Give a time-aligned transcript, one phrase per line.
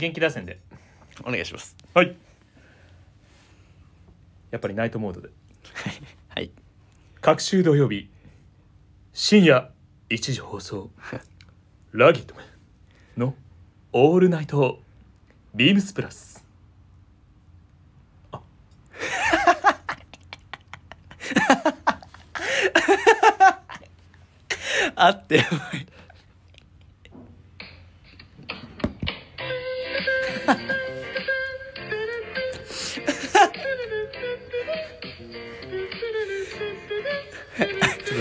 [0.00, 0.58] 元気打線で。
[1.24, 1.76] お願いします。
[1.92, 2.16] はい。
[4.50, 5.28] やっぱりナイトモードで。
[6.28, 6.50] はい。
[7.20, 8.08] 各週土曜日
[9.12, 9.70] 深夜
[10.08, 10.90] 1時放送
[11.92, 12.44] ラギットマン
[13.20, 13.34] の
[13.92, 14.80] オールナイト
[15.54, 16.42] ビームスプラス。
[18.32, 18.40] あ。
[25.10, 25.86] ってやばい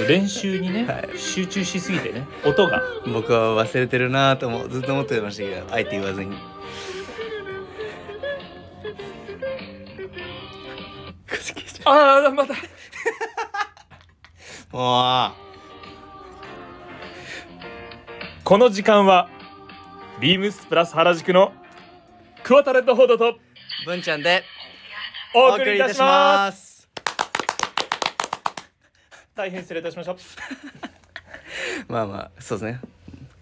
[0.10, 1.18] 練習にね、はい。
[1.20, 2.82] 集中しすぎてね音が。
[3.14, 6.36] 僕は忘れてるなぁともずっと思ってましたけどあえて言わずに。
[11.86, 12.56] ああまた。
[14.72, 15.32] も
[18.44, 19.30] この時間は
[20.20, 21.54] ビームスプラス原宿の
[22.44, 23.36] クワタレット報道とう
[23.86, 24.44] 文ちゃんで
[25.36, 26.69] お送りいたしますす
[29.40, 30.16] 大変失礼いたしました
[31.88, 32.82] まあまあそうですね。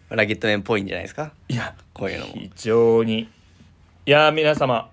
[0.10, 1.32] ラゲットメンっぽいんじゃないですか？
[1.50, 2.34] いやこういうのも。
[2.34, 3.22] 非常に。
[4.06, 4.92] いやー皆様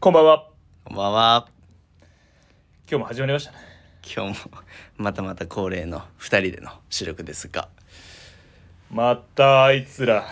[0.00, 0.48] こんばんは。
[0.84, 1.48] こんばんは。
[2.90, 3.58] 今日も始まりましたね。
[4.02, 4.50] 今日も
[4.96, 7.68] またまた恒例の2人での収録ですが。
[8.90, 10.28] またあいつら。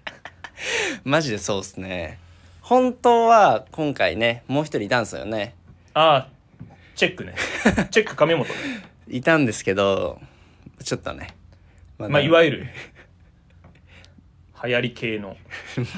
[1.04, 2.18] マジでそうっすね。
[2.60, 5.54] 本当は今回ねもう一人いたんですよね。
[5.94, 6.39] ああ
[7.00, 7.34] チェックね。
[7.90, 8.52] チェック亀本ね。
[9.08, 10.20] いたんですけど
[10.84, 11.34] ちょっとね。
[11.96, 12.66] ままあいわゆゆる
[14.62, 15.34] 流行り系の。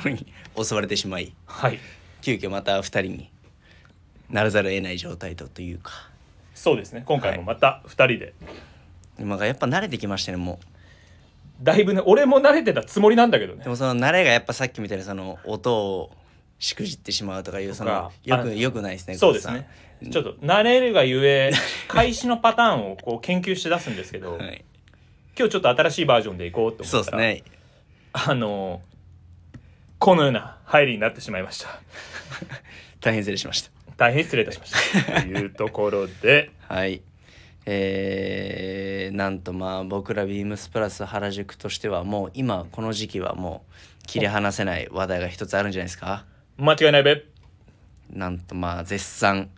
[0.05, 0.19] る
[0.65, 1.35] 襲われてしまい。
[1.47, 1.81] はい。
[2.21, 3.33] 急遽また2人に
[4.31, 6.09] ならざるを得ない状態とというか。
[6.55, 7.03] そうですね。
[7.05, 8.33] 今回もまた2人で、
[9.19, 10.61] まあやっぱ慣れてきましたねも
[11.61, 13.59] だいぶね俺も慣れてたつもりなんだけどね。
[13.63, 16.13] うでもその慣れがやっぱさっきみたいにその音を
[16.63, 19.69] しくじってしまうとかいうそのよくよくないですねそうですね。
[20.11, 21.53] ちょっと慣れるがゆえ
[21.89, 24.65] 開始のパターンをこう研究して出すんですけど、はい。
[25.37, 27.43] 今日ちょっと新しいバージョンでいこうと思ったらそうですね。
[28.13, 28.81] あの
[29.99, 31.69] このような入りになってしまいました。
[33.01, 33.71] 大変失礼しました。
[33.97, 35.23] 大変失礼いたしました。
[35.23, 36.51] というところで。
[36.69, 37.03] はい。
[37.67, 43.65] えー、なんとまあ僕らビームスプラス原宿としてはもう今この時期はも
[44.03, 46.25] う切り離せない話題が一つあるんじゃないですか？
[46.65, 47.25] 間違いないべ。
[48.09, 49.51] なんとまあ絶賛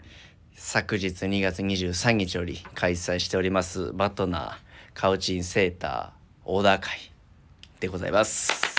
[0.54, 4.54] 昨日2月23日より開催しておりますバトナー
[4.94, 7.12] カウチンセーターオーダー会
[7.78, 8.74] でございます。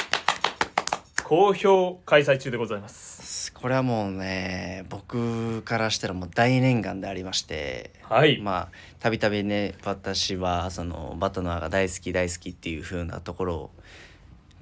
[1.23, 3.53] 好評開催中でございます。
[3.53, 8.67] これはもうね僕からしたらもう大念願でありましてはい、まあ
[8.99, 13.71] たびたびね私はそのバトナーが大好き大好きっていう風なところを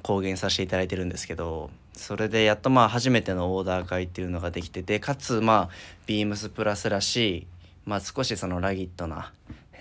[0.03, 5.69] 公言させていただいてるんですけどそれでやっとまあ初めてのオーダー会っていうのができててかつまあ
[6.05, 7.47] ビームスプラスらしい、
[7.85, 9.31] まあ、少しそのラギットな、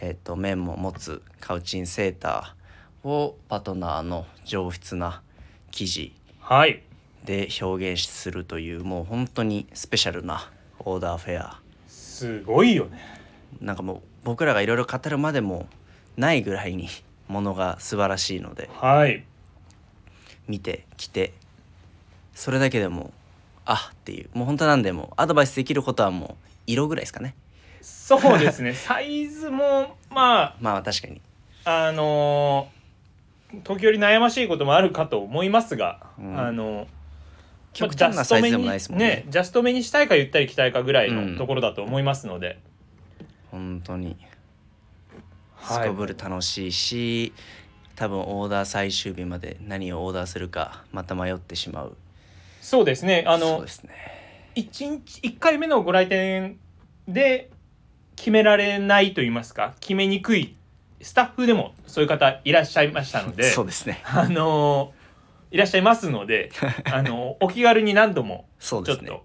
[0.00, 5.22] えー、と面も持つカウチンセーターをバトナーの上質な
[5.71, 6.83] 生地はい。
[7.25, 10.50] で表現するというもう本当にスペシャルな
[10.81, 11.60] オーダーフェア。
[11.89, 13.00] すごいよね。
[13.60, 15.66] なんかもう僕らがいろいろ語るまでも
[16.16, 16.89] ないぐらいに
[17.28, 18.69] ものが素晴らしいので。
[18.75, 19.25] はい
[20.48, 21.32] 見てきて
[22.34, 23.12] それだけでも
[23.64, 27.34] あっていうもう本当なんでもうアドバイスできることはもう色ぐらいですかね。
[27.80, 28.75] そうですね。
[28.75, 31.20] サイズもままあ確かに
[31.64, 32.82] ああのー
[33.64, 36.41] 時折悩ましいこともあるかと思いますが、うん。
[36.41, 36.86] あの
[37.74, 39.24] 極端なサイズでもないですもんね。
[39.28, 41.32] ジャスト目にしたいかゆったり着たいかぐらいうん。
[41.32, 42.59] のところだと思いますので、
[43.50, 44.16] 本当に。
[45.60, 45.88] すはい。
[45.88, 47.32] こぶる楽しいし、
[47.97, 51.97] 多分オーダー最終日まで何をオーダーするかまた迷ってしまう。
[52.60, 53.25] そうですね。
[53.26, 53.91] あのそうですね。
[54.54, 56.58] 一日1回目のご来店
[57.08, 57.50] で
[58.16, 60.54] 決められないと言いますか決めにくい
[61.00, 64.03] スタッフでもそういう方いらっしゃいましたのでそうですね。
[64.06, 64.92] あの
[65.50, 66.50] いらっしゃいますので
[66.91, 69.24] あのお気軽に何度もちょっと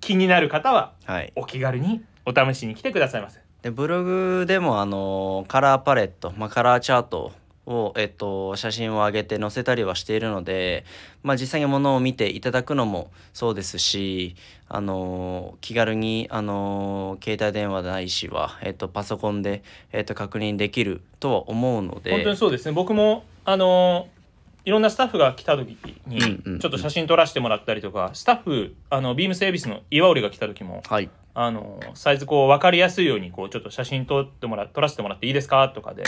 [0.00, 1.32] 気になる方ははい。
[1.36, 3.40] お気軽にお試しに来てくださいませ。
[3.62, 7.32] でブログでもあのカラーパレット、まあ、カラーチャート
[7.70, 10.84] を、えっと、写真を上げて載せたりはしているので、
[11.22, 14.34] まあ、実際にものを見ていただくのもそうですし
[14.68, 19.62] あの気軽にあの携帯電話ないしは、えっと、パソコンで、
[19.92, 22.10] えっと、確認できるとは思うので。
[22.10, 22.72] 本当にそうですね。
[22.72, 24.08] 僕もあの
[24.64, 25.76] いろんなスタッフが来た時
[26.06, 26.20] に
[26.60, 31.08] ちょっと写真撮らせてもらったりとかスタッフあのビームセービスの岩織が来た時もはい。
[31.32, 36.02] あのサイズこう分かりやすいようにこうちょっと写真撮ってもら撮らせてもらっていいですかとかで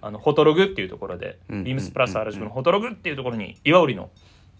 [0.00, 4.10] あのフォトログっていうところで、ビームスプラス原宿のフォトログっていうところに岩織の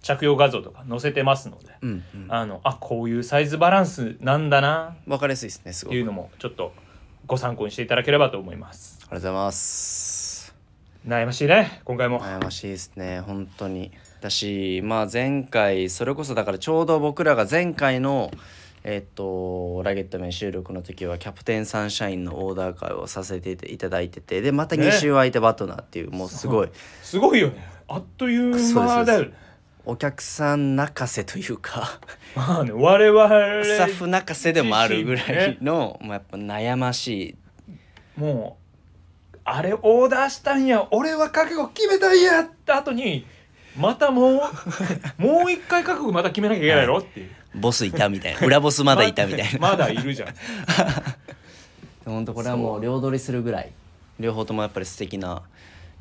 [0.03, 2.27] 着用画像とか載せてますので、うんうん。
[2.29, 5.93] あのあこういうサイズバランスなんだな分かりやすいですねすごく。
[5.93, 6.73] っていうのもちょっと
[7.27, 8.99] ご参考にしていただければと思います。
[9.03, 10.55] ありがとうございます。
[11.07, 12.21] 悩ましいね今回も。
[12.21, 13.91] 悩ましいですね本当に。
[14.21, 18.31] だしまあ前回それこそだからちょうど僕らが前回の
[18.91, 26.71] えっとラゲットメン収録の時はキャプテンサンシャインのオーダー会をさせていただいててでまた2週空いてバトナーっていう、もうすごい。
[27.03, 27.69] すごいよね。
[27.87, 29.35] あっという間だよね。
[29.85, 32.01] お客さん泣かせというか。
[32.35, 33.29] まあね我々
[33.63, 37.37] スタッフ泣かせでもあるぐらいの、もうやっぱ悩まし
[38.17, 38.19] い。
[38.19, 38.57] も
[39.35, 43.27] うあれオーダーしたんや俺は覚悟決めたんやって後に
[43.77, 44.41] またもう
[45.23, 48.41] もう一回覚悟また決めなきゃいけないのっていうボスいたみたいな。
[48.41, 49.59] 裏ボスまだいたみたいな。
[49.61, 50.35] まだいるじゃん。
[52.05, 53.73] 本当これはもう両取りするぐらい。
[54.19, 55.43] 両方ともやっぱり素敵な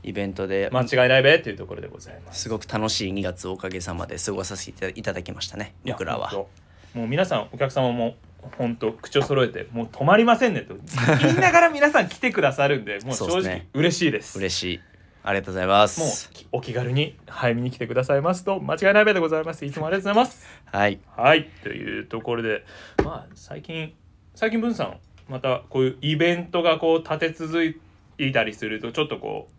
[0.04, 2.44] イベントで、間違いないべっていうところでございます。
[2.44, 6.32] すごく楽しい2月をおかげさまで過ごさせていただきましたね僕らは。
[6.32, 8.16] もう皆さんお客様も
[8.58, 10.76] 本当口を揃えてもう止まりませんねと。
[11.22, 14.38] 言いながら皆さん来てくださるんでもう正直嬉しいです。
[14.38, 14.82] 嬉しい
[15.24, 16.00] ありがとうございます。
[16.00, 19.66] もうきお気軽に早めに来てくださいますと間違いないべでございます。
[19.66, 20.48] いつもありがとうございます。
[20.66, 21.00] はい。
[21.16, 22.64] はいというところで
[23.04, 23.94] まあ最近
[24.36, 24.98] 最近文さん
[25.28, 29.50] またこういうイベントがこう立て続いたりするとちょっとこ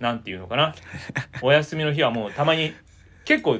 [0.00, 0.74] うなんていうのかな。
[1.40, 2.72] お休みの日はもうたまに
[3.24, 3.58] 結構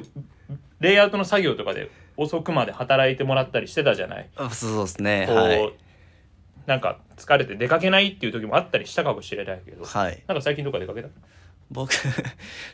[0.79, 4.29] レイアウトの作業とかで遅くまで働いてもらったりしてたじゃない。
[4.35, 5.25] あそうそうですね。
[5.27, 5.73] こう、はい。
[6.67, 10.23] なんか疲れて出かけないっていう時もあったりしたかもしれないけど、はい。
[10.27, 11.07] なんか最近どっか出かけた？
[11.69, 12.11] 僕 すい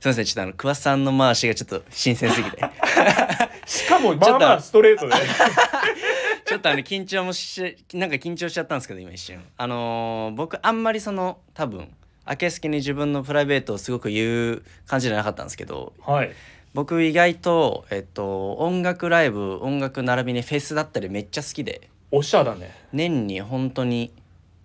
[0.05, 2.57] ませんちょっとあの桑田さんの回しがちょっと新鮮すぎて。
[3.65, 5.15] しかもちょっとまあまあストレートで。
[6.45, 9.43] ちょっとあの緊張もしなんか緊張しちゃったんですけど今一瞬。
[9.57, 11.89] あのー僕あんまりその多分
[12.27, 16.31] 明けすけに自分のプライベートをすごく言う感じじゃなかったんですけどはい。
[16.73, 21.89] 僕意外と、えっと、音楽ライブ音楽並びにフェスだったりめっちゃ好きで。
[22.11, 22.71] おっしゃだね。
[22.91, 24.11] 年に本当に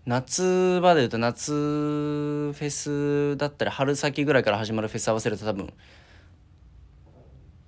[0.08, 5.70] 夏場でいうと夏フェスだったり春先ぐらいから始まるフェス合わせると多分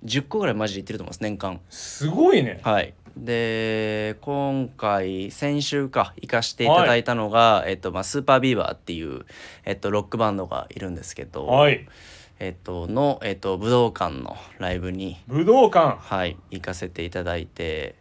[0.03, 1.61] 10個ぐらいマジで行ってると思います年間。
[1.69, 2.59] すごいね。
[2.63, 2.95] はい。
[3.15, 9.25] で今回先週か行かしていただいたのが、えっとまあ、スーパービーバーっていう、
[9.63, 11.87] えっと、ロックバンドがいるんですけど、はい。
[12.39, 15.97] えっとの、えっと、武道館のライブに武道館。
[15.99, 17.93] はい行かせていただいて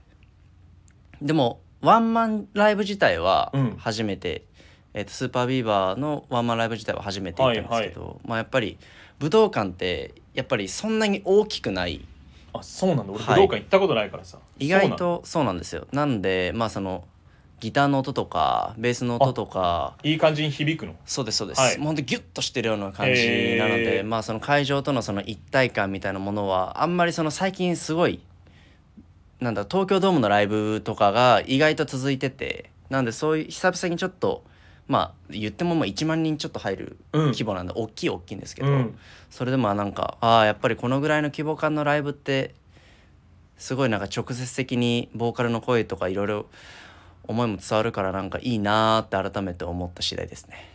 [1.20, 3.76] でもワンマンライブ自体はうん。
[3.78, 4.44] 初めて、
[4.92, 8.78] えっとスーパービーバーのワンマンライブ自体は初めて行ったんですけど、まあやっぱり
[9.18, 12.00] 武道館ってやっぱりそんなに大きくない。
[12.52, 13.12] あそうなんだ。
[13.12, 13.40] 俺武はい。
[13.40, 15.86] 道館行ったことないからさ、意外とそうなんですよ。
[15.92, 17.04] なんでまあその
[17.60, 20.94] ギターの音とかベースの音とかいい感じに響くの？
[21.06, 21.78] そうですそうです、はい。
[21.78, 24.04] もうほんとギュッとしてるような感じなので、へー。
[24.04, 28.20] まあその会場とのその一体感みたいなものはあんまりその最近すごい
[29.40, 34.44] なんだ東京ドームのライブとかが意外と続いててなんでそういう久々にちょっと
[34.86, 37.26] まあ言ってもまあ1万人ちょっと入るうん。
[37.26, 38.98] 規模なんで、大きい大きいんですけど、うん。
[39.30, 42.54] それでもなんかああやっぱりこのぐらいの規模感のライブって
[43.56, 46.46] すごいなんか直接的にボーカルの声とかいろいろ
[47.22, 50.68] 思いも伝わるからなんかいいなーって改めて思った次第ですね。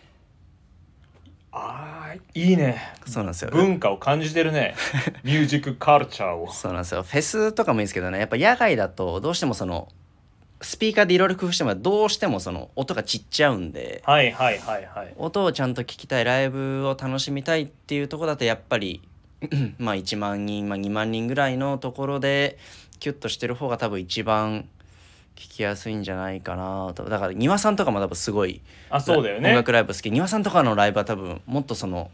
[1.52, 1.95] あー
[2.34, 2.54] い。
[2.54, 2.94] いね。
[3.06, 3.52] そうなんですよ。
[3.52, 4.76] 文化を感じてるね。
[5.24, 6.52] ミュージックカルチャーを。
[6.52, 7.04] そうなんですよ。
[7.04, 8.20] フェスとかもいいんですけどね。
[8.20, 9.88] やっぱ野外だとどうしてもその
[10.62, 14.02] スピーカーでいろいろ工夫してもどうしてもその音がちっちゃうんで。
[14.06, 15.14] はいはいはいはい。
[15.18, 19.02] 音をちゃんと聞きたいライブを楽しみたいっていうところだとやっぱり
[19.78, 22.58] まあ1万人、まあ、2万人ぐらいのところで
[23.00, 24.68] キュッとしてる方が多分一番
[25.36, 27.04] 聞きやすいんじゃないかなと。
[27.06, 29.50] だから庭さんとかも多分すごいあそうだよね。
[29.50, 30.12] 音楽ライブ好き。
[30.12, 32.10] 庭さんとかのライブは多分もっとその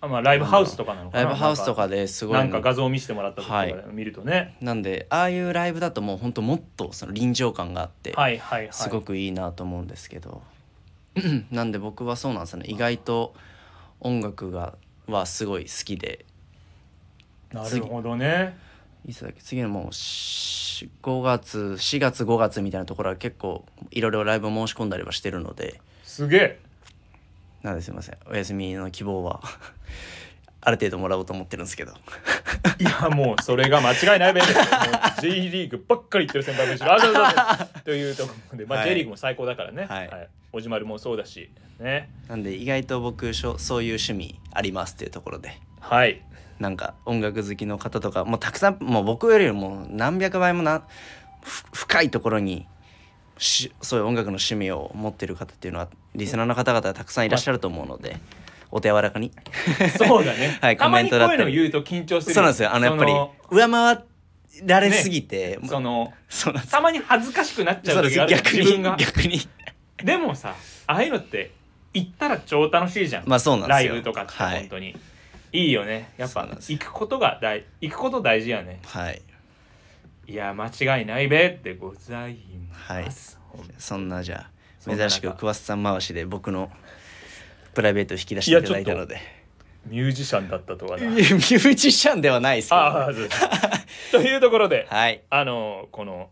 [0.00, 1.24] あまあライブハウスとかなのかな。
[1.24, 8.72] ライブハウスとかですごいなんか画像を見せてもらった時とか見るとね、なんでああいうライブだともうほんともっとその臨場感があって、はいはいはい。
[8.72, 10.42] すごくいいなと思うんですけど。
[11.50, 12.66] なんで僕はそうなんですよね。
[12.68, 13.34] 意外と
[14.00, 14.74] 音楽が
[15.08, 16.24] はすごい好きで。
[17.52, 18.56] なるほどね。
[19.06, 20.65] いつだっけ次のもうし
[21.02, 25.80] 5月4月5月みたいなところは結構いろいろライブ申し込んだりはしてるので。
[26.04, 26.58] すげえ。
[27.62, 28.18] なんですいません。
[28.30, 29.40] お休みの希望は
[30.60, 31.92] ある程度もらおうと思ってるんですけど。
[32.78, 34.40] いやもうそれが間違いないべ。
[34.40, 34.52] です
[35.22, 37.82] J リーグばっかり言ってる先輩もいるしあそうそうそう。
[37.84, 38.88] というところで、まあ、はい。
[38.88, 40.28] J リーグも最高だからね、はい。
[40.52, 42.10] おじまるもそうだしね。
[42.28, 45.58] なんで意外と僕しょそういう趣味ありますっていうところで。
[45.80, 46.22] はい
[46.58, 50.82] なんか音楽好きの方とかもうたくさんもう僕よりも何百倍もな
[51.42, 52.66] ふ深いところに
[53.38, 58.16] しそういう音楽の趣味を持ってる方っていうのはリスナーの方々はたくさんいらっしゃると思うので、
[58.70, 59.32] お手柔らかに。
[59.98, 61.44] そうだね、 はいコメントだったり。
[61.44, 62.34] の言うと緊張する。
[62.34, 62.74] そうなんですよ。
[62.74, 64.04] あのやっぱりそ上回
[64.64, 66.72] られすぎて、そのそうなんです。
[66.72, 68.96] たまに恥ずかしくなっちゃそう時がある逆に自分が。
[68.96, 69.48] 逆に。
[70.02, 70.54] でもさ
[70.86, 71.50] ああいうのって
[71.94, 74.60] 行ったら超楽しいじゃん、まあそうなんですライよブとかってはい。
[74.60, 74.96] 本当に、い、
[75.68, 76.12] いよね。
[76.16, 78.80] やっぱ行くことが大行くこと大事やね。
[78.84, 79.22] はい。
[80.28, 82.38] いや間違いないべってござい
[82.88, 84.50] ます、ほんそんなじゃ
[84.86, 86.70] あ珍しく桑田さん回しで僕の
[87.74, 89.20] プライベートを引き出していただいたので。
[89.86, 94.10] ミュージシャンだったとはなミュージシャンではないですけど、ああそうです。
[94.10, 95.22] というところではい。
[95.30, 96.30] あのこの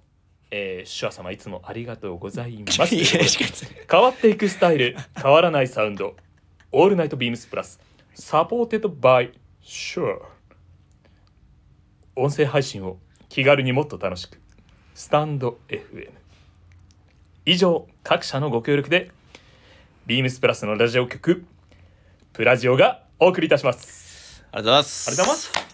[0.51, 2.81] えー、 Shure 様いつもありがとうございます。
[2.85, 6.15] 変わっていくスタイル変わらないサウンド
[6.71, 10.19] All Night BEAMS+ supported by Shure
[12.15, 14.39] 音声配信を気軽にもっと楽しく。
[14.95, 16.11] スタンド FM
[17.45, 19.11] 以上各社のご協力で
[20.07, 21.45] ビームスプラスのラジオ局
[22.33, 24.45] プラジオがお送りいたします。
[24.53, 25.09] ありがとうございます。
[25.09, 25.65] ありがとうございます。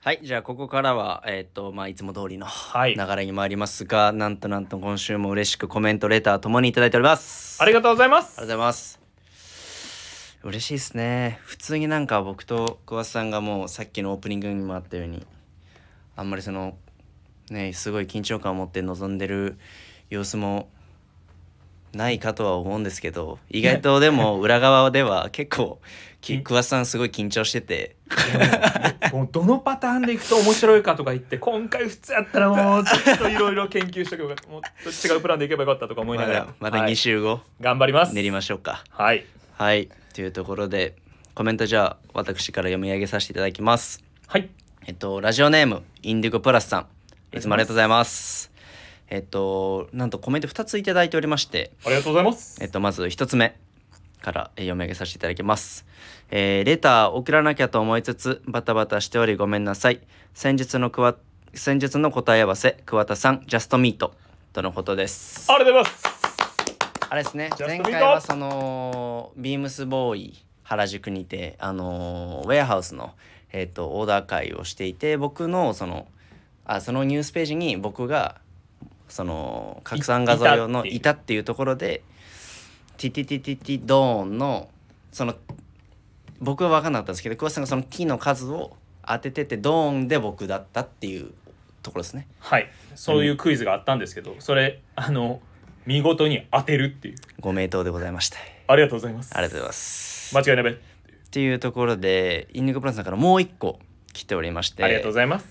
[0.00, 2.96] はいじゃあここからはえっ、とまあいつも通りのはい。
[2.96, 7.62] 流れに参りますが、なんとなんと今週も嬉しくコメントレターともにいただいております。
[7.62, 8.24] ありがとうございます。
[8.24, 9.03] ありがとうございます
[10.44, 11.38] 嬉しいですね。
[11.42, 15.26] 普通になんか僕と桑田さんがもうさっきのオープニングにもあったように
[16.16, 16.76] あんまりその
[17.50, 19.56] ねすごい緊張感を持って臨んでる
[20.10, 20.68] 様子も
[21.94, 25.80] ないかとは思うんですけど意外とでも裏側では結構
[26.20, 27.96] き桑田さんすごい緊張してて。
[29.12, 36.44] もうどのパターンでいくと面白いかとか言って今回普通やったらもうちょっといろいろ研究しとけばよかったもっと違うプランでいけばよかったとか思いまながら。
[36.46, 36.96] だまだ2はい。
[36.96, 38.14] 週後頑張ります。
[38.14, 38.82] 練りましょうか。
[38.90, 39.24] はい。
[39.52, 40.96] はいというところで
[41.34, 44.48] コメントじゃあ私から読み上げさせていただきますはい
[44.86, 46.86] えっと、ラジオネーム、インディゴプラスさ
[47.32, 47.36] ん。
[47.36, 48.52] いつもありがとうございます。
[49.08, 53.56] えっと、なんとコメント2ついただいておりまして、ありがとうございますえっと、まず1つ目
[54.20, 55.86] からえー読み上げさせていただきます。
[56.30, 60.02] えーレター送らなきゃと思いつつ、バタバタしておりごめんなさい。
[60.34, 60.92] 先日の
[61.54, 64.12] 先日の答え合わせ、桑田さん、ジャストミート。
[64.52, 65.50] とのことです。
[65.50, 66.23] ありがとうございます
[67.10, 67.50] あれですね。
[67.58, 73.14] 前回はそのビームスボーイ原宿にてあのウェアハウスの、
[73.52, 76.06] えー、とオーダー会をしていて僕のその
[76.64, 78.40] あそのニュースページに僕が
[79.08, 82.02] その拡散画像用のいいたっていうところで
[82.96, 84.68] ティティティティティドーンの
[85.12, 85.34] その
[86.40, 91.30] 僕は分かんなかったんですけど桑田さんがその T の数を当てててドーンで僕だったっていう
[91.82, 92.26] ところですね。
[92.40, 92.70] はい。
[92.94, 95.40] そういうクイズがあったんですけどそれあの
[95.86, 97.16] 見事に当てるっていう。
[97.40, 98.38] ご名答でございました。
[98.66, 99.36] ありがとうございます。
[99.36, 100.36] ありがとうございます。
[100.36, 100.70] 間違いないべ。
[100.70, 100.76] っ
[101.30, 103.78] ていうところでインディゴプラスさんからもう一個
[104.12, 104.84] 来ておりまして。
[104.84, 105.46] ありがとうございます。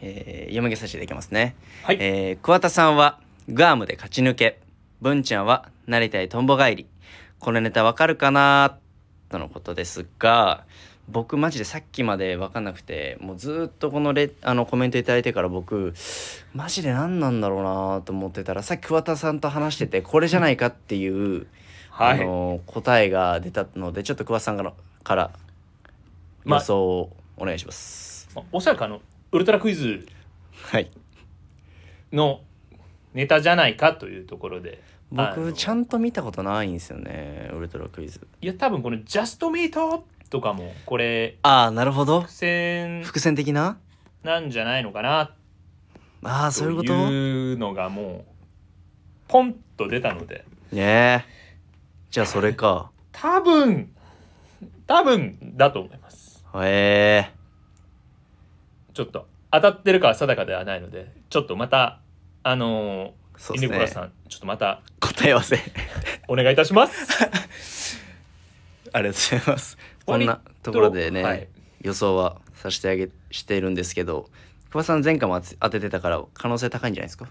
[0.00, 1.98] えー読み上げさせていただきますね、はい。
[2.00, 4.60] えー桑田さんはグアムで勝ち抜け。
[5.00, 6.86] 文ちゃんはなりたいとんぼ帰り。
[7.38, 8.78] このネタわかるかな
[9.30, 10.64] とのことですが
[11.12, 15.94] 僕マジでさっきまで分かんなくてもうずーっとこのレあのコメントいただいてから僕
[16.54, 21.46] マジで何なんだろうなと思ってたらさっき桑田さんと話しててこれじゃないかっていう、
[21.90, 22.20] はい。
[22.20, 25.30] あの答えが出たのでちょっと桑田さんからから
[26.44, 28.28] ま予想をお願いします。
[28.34, 29.00] まおそらくあの
[29.32, 30.06] ウルトラクイズ
[30.52, 30.90] はい。
[32.12, 32.40] の
[33.14, 38.20] ネタじゃないかというところで僕ちゃんと見たことないんですよねウルトラクイズ。
[38.40, 42.22] いや多分この「ジャストミートとかもこれああなるほど。
[42.22, 43.78] 伏線伏線的な？
[44.22, 45.34] なんじゃないのかな
[46.22, 46.88] ああそういうこと？
[46.88, 48.24] というのがもう
[49.28, 50.44] ポンと出たので。
[50.72, 51.24] ねえ。
[52.10, 52.90] じゃあそれか。
[53.12, 53.92] 多分
[54.86, 56.44] 多分だと思います。
[56.54, 57.32] へえ。
[58.94, 62.00] ちょっと当たってるかは定かではないのでちょっとまた
[62.42, 63.68] あのそうですね。
[63.68, 65.58] イネコラさんちょっとまた答え合わせ。
[66.28, 67.98] お願いいたします。
[68.92, 69.78] ありがとうございます
[70.10, 71.48] こん割なところでね、はい。
[71.82, 74.28] 予想はさせてあげしているんですけど
[74.70, 77.26] 久保さん前回も当て当ててたから可能性高いんじゃないですか、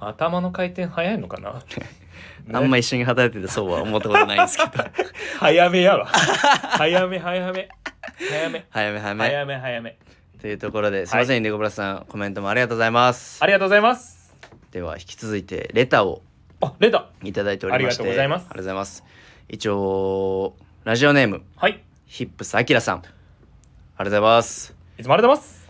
[0.00, 1.62] 頭の回転早いのかな、
[2.52, 4.84] あんま一緒に働いててそうは思ったことないんですけど。
[5.38, 6.06] 早めやわ。
[6.06, 7.68] 早 め早め。
[8.30, 8.66] 早め。
[8.70, 9.24] 早め早め。
[9.24, 9.98] 早め早め。
[10.40, 13.42] というところですいません、インディゴブラスさんコメントもありがとうございます。
[13.42, 14.34] ありがとうございます。
[14.70, 16.22] では引き続いてレターを
[16.60, 18.02] あレタいただいておりまして。
[18.02, 18.42] ありがとうございます。
[18.42, 19.04] ありがとうございます。
[19.48, 20.54] 一応
[20.84, 21.42] ラジオネーム。
[21.56, 22.96] はいヒップスアキラさん。
[22.96, 24.74] ありがとうございます。
[24.96, 25.68] いつもありがとうございます。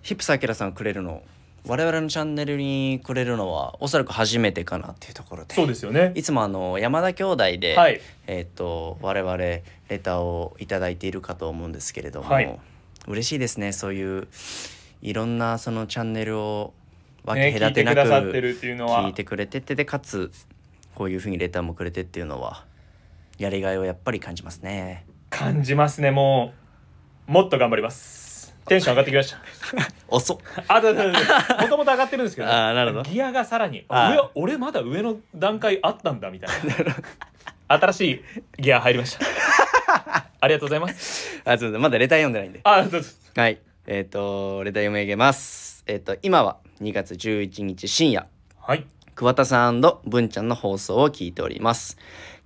[0.00, 1.22] ヒップスアキラさんくれるの
[1.66, 5.54] 我々のチャンネルにくれるのはおそらく初めてかなっていうところで。
[5.54, 6.12] そうですよね。
[6.14, 8.00] いつもあの山田兄弟で、はい。
[8.26, 9.62] えっ、と我々レ
[10.02, 12.58] ターをいただいているかと思うんですけれども、はい。
[13.06, 13.72] 嬉しいですね。
[13.72, 14.28] そういう
[15.02, 16.72] いろんなそのチャンネルを
[17.26, 19.04] 分け隔てなくださってるっていうのは。
[19.04, 20.32] 聞いてくれててでかつ
[20.94, 22.64] こういうふうにレターもくれてっていうのは
[23.36, 26.52] やりがいをやっぱり感じますね感じますねも
[27.28, 27.32] う。
[27.32, 28.54] もっと頑張ります。
[28.66, 29.38] テンション上がってきました。
[30.08, 30.38] 遅っ。
[30.68, 33.02] あだだだだもともと上がってるんですけどね、 あーなるほど。
[33.04, 36.74] ギアがさらに上俺まだ上の段階あったんだみたいな。
[37.78, 38.24] 新しい
[38.62, 39.24] ギア入りました。
[40.40, 41.40] ありがとうございます。
[41.44, 41.80] あすいません。
[41.80, 42.60] まだレター読んでないんで。
[42.64, 43.60] あどうぞはい。
[43.86, 45.84] えっ、とレター読み上げます。
[45.86, 48.26] えっ、と今は2月11日深夜。
[48.60, 48.84] はい。
[49.20, 51.98] 桑田さん文ちゃんの放送を聞いております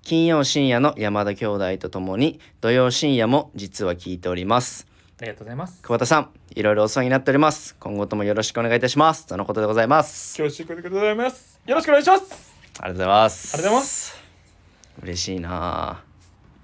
[0.04, 4.86] 金曜深夜の山田兄弟とともに土曜深夜も実は聞いております。
[5.18, 5.80] ありがとうございます。
[5.80, 7.74] 桑田さんいろいろお世話になっております。
[7.80, 9.26] 今後ともよろしくお願いいたします。
[9.26, 10.36] とのことでございます。
[10.36, 11.58] 恐縮でございます。
[11.64, 12.54] よろしくお願いします。
[12.80, 13.54] ありがとうございます。
[13.54, 14.22] ありがとうございます。
[15.02, 15.90] 嬉しいな。
[15.90, 16.02] あ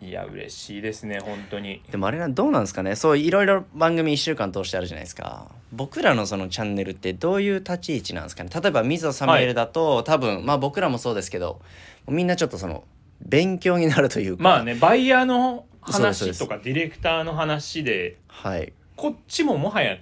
[0.02, 1.82] いや嬉しいですね本当に。
[1.90, 2.94] でもあれなどうなんですかね。
[2.94, 5.46] そういろいろ番組1週間通してあるじゃないですか。
[5.72, 8.50] 僕らのそのチャンネルってどういう立ち位置なんですかね。
[8.52, 11.62] 例えば水野サミュエルだと、多分まあ僕らもそうですけど
[12.06, 12.84] みんなちょっとその
[13.20, 14.42] 勉強になるというか。
[14.42, 18.72] まあねバイヤーの話とかディレクターの話ではい。
[18.96, 19.98] こっちももはや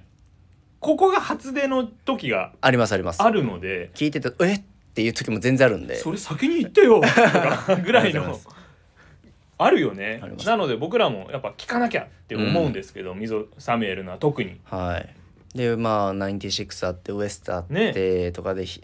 [0.81, 3.23] ここが初出の時がありますあります。
[3.23, 4.55] あるので聞いてて「え？
[4.55, 4.63] っ?」
[4.95, 5.97] ていう時も全然あるんで。
[5.97, 8.39] それ先に言ってよとか ぐらいの
[9.59, 10.21] あるよね。
[10.45, 14.61] なので僕らもやっぱ聞かなきゃって思うんですけど、溝サミュエルのは特に。
[14.65, 15.15] はい。
[15.57, 18.83] でまあ96あってウエストあってとかでひ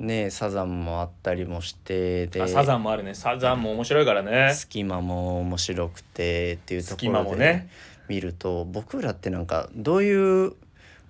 [0.00, 3.14] ねサザンもあったりもしてであサザンもあるね。
[3.14, 4.52] サザンも面白いからね。
[4.54, 7.68] 隙間も面白くてっていうところでもね。
[8.08, 10.54] 見ると僕らってなんかどういう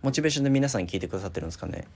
[0.03, 1.87] モチベーションで皆さん聞いてくださってるんですかね？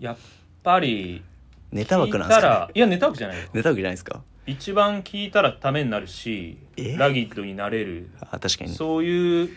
[0.00, 0.16] やっ
[0.64, 1.22] ぱり
[1.70, 3.48] ネタ枠なんですからねいやネタ枠じゃないよ。
[3.52, 4.22] ネタ枠じゃないですか？
[4.46, 6.96] 一番聞いたらためになるしえ？
[6.96, 8.10] ラギッドになれる。
[8.20, 8.70] あ確かに。
[8.74, 9.50] そういう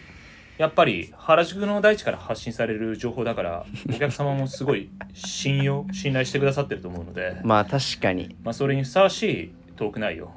[0.58, 8.36] やっぱり原宿の大地から発信される情報だから お客様もすごい信用信頼してくださってると思うので、まあ確かに。
[8.44, 10.32] まあ、それにふさわしいトーク内容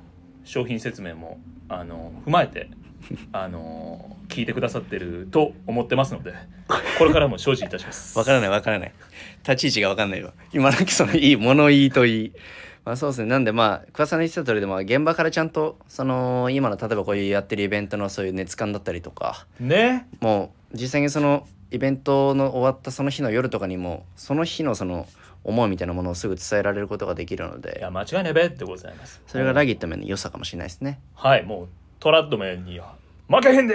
[0.44, 2.70] 商品説明もあの踏まえて
[3.32, 6.35] あの聞いてくださってると思ってますので
[6.99, 8.16] これからも精進いたします。
[8.18, 8.92] わからないわからない。
[9.46, 10.32] 立ち位置がわかんないわ。
[10.52, 12.32] 今なんかそのいい物言いといい
[12.86, 13.26] まあそうですね。
[13.26, 20.06] なんでまあ桑さんの言ってた通りでも現場からちゃんとその今の例えばこういうやってるイベントのそういう熱感だったりとかね。
[20.20, 25.08] もう実際にそのイベントの終わったその日の夜とかにもその日のその
[25.42, 29.20] 思いみたいなものをすぐ伝えられることができるのいでや間違いねべってございます。
[29.26, 31.00] それがラギット面の良さかもしれないですね。
[31.16, 31.68] はいもう
[31.99, 32.94] トラッドメンには
[33.28, 33.75] 負けへんで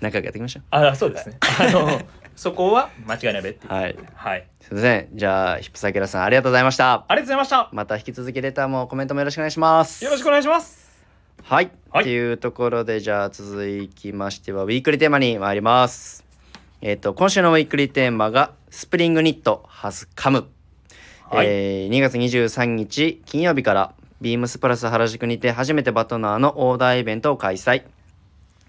[0.00, 0.62] 仲良くやっていきましょう。
[0.70, 1.36] あそうですね。
[1.60, 2.00] あの
[2.36, 3.72] そこは間違いないべっていう。
[3.72, 3.96] はい。
[4.14, 4.46] はい。
[4.60, 5.08] すいません。
[5.14, 7.04] じゃあヒップサケラさんありがとうございました。
[7.08, 7.68] ありがとうございました。
[7.72, 10.04] また引き続きレターもコメントもよろしくお願いします。
[10.04, 11.02] よろしくお願いします。
[11.42, 12.02] はい、はい。
[12.02, 16.24] っていうところでじゃあ続きましてはウィークリーテーマに参ります。
[16.80, 20.48] えっ、と今週のウィークリーテーマがスプリングニットハズカム、
[21.28, 21.46] はい。
[21.46, 27.82] えー2月23日金曜日からビームスプラス原宿にて初めてバトナーのオーダーイベントを開催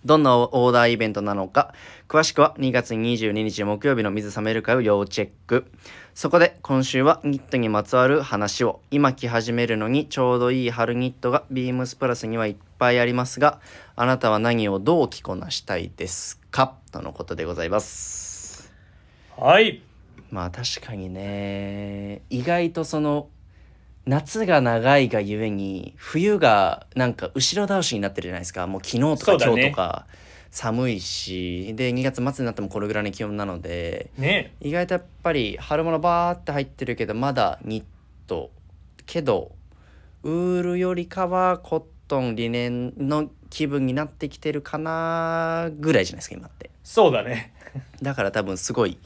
[0.06, 1.74] どんなオーダーイベントなのか
[2.08, 5.72] 詳しくは2月22日木曜日の水冷める会を要チェック。
[6.14, 13.60] そこで今週はニットにまつわる話を今着始めるのにちょうどいい春ニットがビームスプラスにはいっぱいありますが
[13.96, 16.76] あなたは何をどう着こなしたいですか？
[16.92, 18.72] とのことでございます。
[19.36, 19.82] はい。
[20.30, 23.28] まあ確かにね意外とその
[24.06, 28.68] 夏が長いがゆえに冬がなんか後ろ倒しになってるじゃないですか。
[28.68, 30.06] もう昨日とか今日とか。
[30.54, 31.74] 寒いし。
[31.76, 34.12] で2月末になってもこれぐらいの気温なので。
[34.18, 34.54] ね。
[34.62, 37.86] 意外とやっぱり春物バーって入ってるけどまだニッ
[38.28, 38.52] ト。
[39.06, 39.52] けど
[40.22, 46.70] ウールよりかはコットンリネンの気分になってきてるかなぐらいじゃないですか今って。
[46.84, 47.54] そうだね。
[48.04, 49.00] だから多分すごい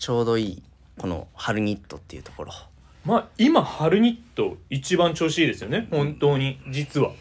[0.00, 0.62] ちょうどいい
[0.98, 2.52] この春ニットっていうところ
[3.04, 5.88] まあ今春ニット一番調子いいですよね。
[5.90, 6.60] 本当に。
[6.70, 7.12] 実は。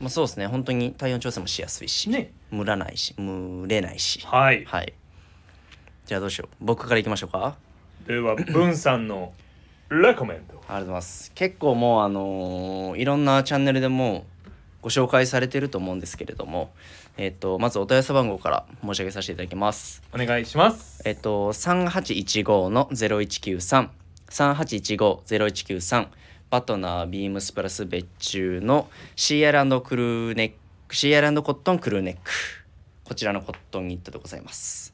[0.00, 0.46] まあそうですね。
[0.46, 2.32] 本当に体温調整もしやすいし、ね。
[2.52, 3.14] 蒸らないし。
[3.18, 4.20] 蒸れないし。
[4.26, 4.64] はい。
[4.64, 4.92] はい。
[6.06, 6.56] じゃあどうしよう。
[6.60, 7.56] 僕からいきましょうか。
[8.06, 9.32] では 文さんの
[9.90, 11.32] レコメンドありがとうございます。
[11.34, 14.24] 結構もうあのーいろんなチャンネルでも
[14.82, 16.70] ご紹介されてると思うんですけれども
[17.16, 20.02] えっ、とまずお問い合わせ番号から申し上げさせていただきます。
[20.14, 21.02] お願いします。
[21.04, 23.99] えっ、と3815の0193
[24.30, 26.08] 3815-0193
[26.50, 30.52] バトナービームスプラス別注の CR& クルーネッ
[30.88, 32.30] ク CR& コットンクルーネック。
[33.04, 34.92] こちらのコットンニットでございます。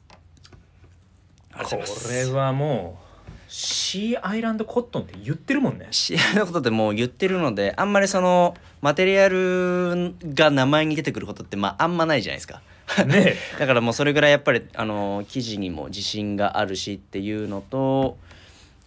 [1.53, 1.65] こ
[2.11, 3.07] れはもう
[3.47, 5.87] シーアイランドコットンって言ってるもんね。
[5.89, 12.61] CR のことでもう言ってるのであんまりそのマテリアルが名前に出てくることってまああんまないじゃないですか。
[13.05, 18.17] ね だからもうそれぐらいやっぱりあの生地にも自信があるしっていうのと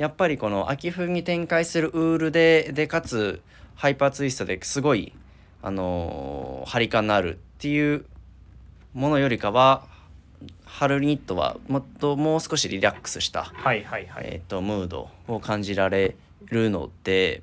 [0.00, 3.42] やっぱりこの秋冬に展開するウールででかつ
[3.74, 5.12] ハイパーツイストですごい
[5.60, 8.06] あの張り感のあるっていう
[8.94, 9.84] ものよりかは
[10.64, 17.42] 春ニットはもっともう少しリラックスした、はいはいはい、えー、とムードを感じられるので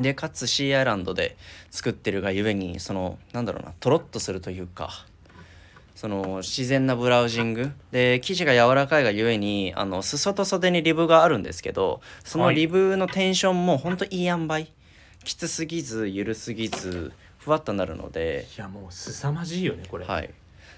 [0.00, 1.36] でかつシーアイランドで
[1.70, 5.04] 作ってるがゆえにそのなんだろうなとろっとするというか
[6.00, 7.72] その自然なブラウジング。
[7.92, 14.68] で生地が柔らかいがゆえにあの裾と袖にリブがあるんですけどそのリブのテンションもほんといい塩梅。
[15.24, 18.46] きつすぎず緩すぎずふわっとなるので。
[18.56, 20.30] いやもう凄まじいよねこれ、はい。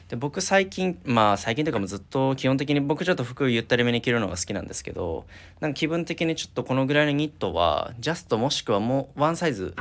[0.08, 5.24] で僕最近まあ最近というかもうずっと基本的に僕ちょっと服ゆったりめに着るのが好きなんですけど
[5.60, 9.76] なんか気分的にちょっとこのぐらいのニットはジャストもしくはもうワンサイズ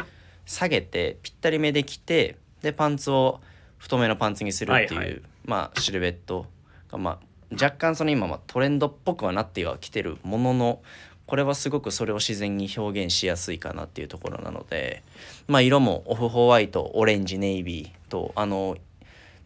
[0.45, 3.41] 下げてぴったりめで着てでパンツを
[3.81, 6.45] 太めのパンツにするっていう、まあシルベット
[6.89, 10.81] がまあ若干その今まあトレンドっぽくはなってはきてるものの
[11.25, 15.03] これはすごくそれを自然に表現しやすいかなっていうところなので
[15.47, 18.77] まあ色もオフホワイトオレンジネイビーとあの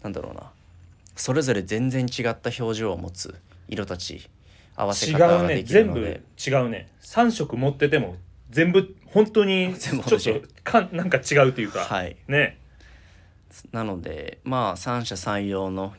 [0.04, 0.52] なんだろうな
[1.16, 3.36] それぞれ全然違った表情を持つ
[3.68, 4.30] 色たち
[4.76, 6.90] 合わせ違方がうねできる全部ので、違うね。
[7.02, 8.18] 3色持ってても
[8.50, 10.18] 全部本当にちょっと
[10.64, 12.18] かなんか違うというか、はい。
[12.28, 12.60] ね
[13.72, 15.94] なのでまあ三者三様の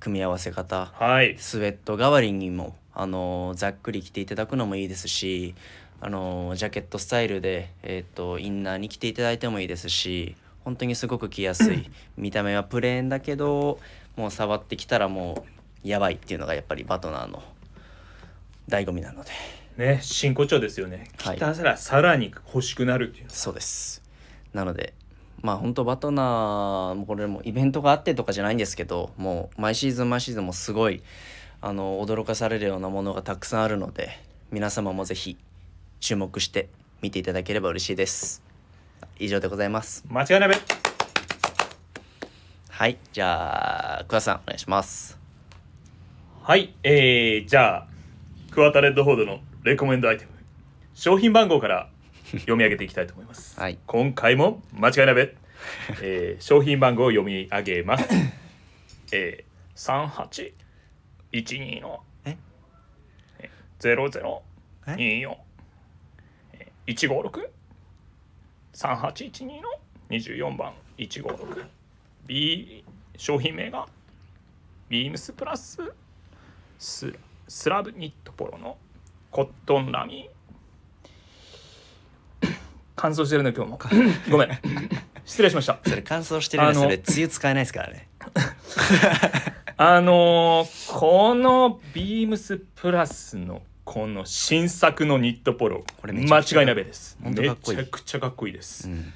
[0.00, 1.36] 組み合わせ方はい。
[1.38, 5.54] スウェット代わりにもあのざっくり着ていただくのもいいですし
[6.00, 11.90] あのジャケットスタイルで、えー、とインナーに着ていただいてもいいですし本当にすごく着やすい。
[12.16, 13.78] 見た目はプレーンだけど
[14.16, 15.44] もう触ってきたらも
[15.84, 17.42] うやばいっていうのがやっぱりバトナーの
[18.68, 19.30] 醍醐味なので。
[19.76, 21.08] ね真骨頂ですよね。
[21.18, 21.36] はい。
[21.36, 24.02] 着たらさらに欲しくなるっていう、そうです。
[24.52, 24.94] なので
[25.42, 31.02] まあ本当バトナーもこれもイベントがあってとかじゃないんですけどもう毎シーズン毎シーズンもすごい
[31.60, 34.10] あの驚かされるようなものがたくさんあるので
[34.50, 35.36] 皆様もぜひ
[36.00, 36.68] 注目して
[37.00, 38.42] 見ていただければ嬉しいです。
[39.18, 40.04] 以上でございます。
[40.08, 40.56] 間違いないべ。
[42.68, 45.18] はいじゃあ桑田さんお願いします。
[46.42, 47.86] はいえー、じゃあ
[48.50, 50.30] クワタレッドフォードのレコメンドアイテム。
[50.94, 51.88] 商品番号から
[52.38, 53.78] 読み上げていきたいと思います、はい。
[53.86, 55.36] 今回も間違いないべ、
[56.02, 58.08] えー、商品番号を読み上げます。
[59.12, 60.54] えー、
[61.24, 62.36] 3812のえ？
[63.40, 64.40] え0024
[66.54, 67.50] え？156
[68.74, 69.68] 3812の
[70.10, 70.72] 24番。
[70.98, 72.84] 156B
[73.16, 73.86] 商品名が。
[74.88, 75.78] ビームスプラス。
[76.78, 77.12] ス
[77.48, 78.78] スラブニットポロの
[79.30, 80.41] コットンラミー
[82.96, 83.78] 乾燥してるね今日も。
[84.30, 84.48] ごめん。
[85.24, 85.78] 失礼しました。
[85.84, 88.08] それ乾燥してるんであのそれ梅雨使えないですからね。
[89.76, 99.12] あのーこのビームスプラスのこの新作のニットポロこれ間違いないべですめちゃくちゃかっこいいです、うん。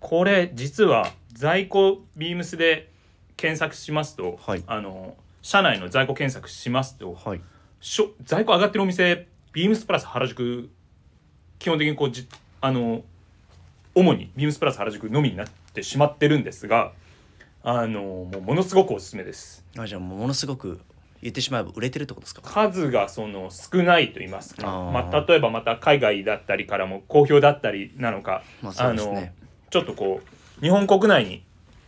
[0.00, 2.90] これ実は在庫ビームスで
[3.36, 4.64] 検索しますと、はい。
[4.66, 7.40] あの社内の在庫検索しますとはい。
[7.80, 10.70] しょ在庫上がってるお店ビームスプラス原宿
[11.58, 12.26] 基本的にこうじ
[12.62, 13.02] あの
[13.94, 16.92] 主にビームスプラス原宿のみになってしまってるんですが
[17.62, 19.64] あのもうものすごくおすすめです。
[19.76, 20.80] あじゃあものすごく
[21.20, 22.42] 言ってしまえば売れてるってことですか？
[22.42, 24.66] 数がその少ないと言いますか。
[24.66, 28.96] まあ、例えばまた海外だったりからも好評だったりなのか、まあね。
[28.96, 29.28] の
[29.70, 31.44] ちょっとこう日本国内に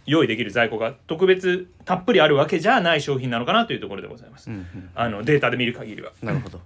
[0.06, 4.90] 用意できる在庫が特別たっぷりあるわけじゃない商品なのかなというところでございます、うんうん。
[4.94, 6.12] あのデータで見る限りは。
[6.22, 6.60] なるほど。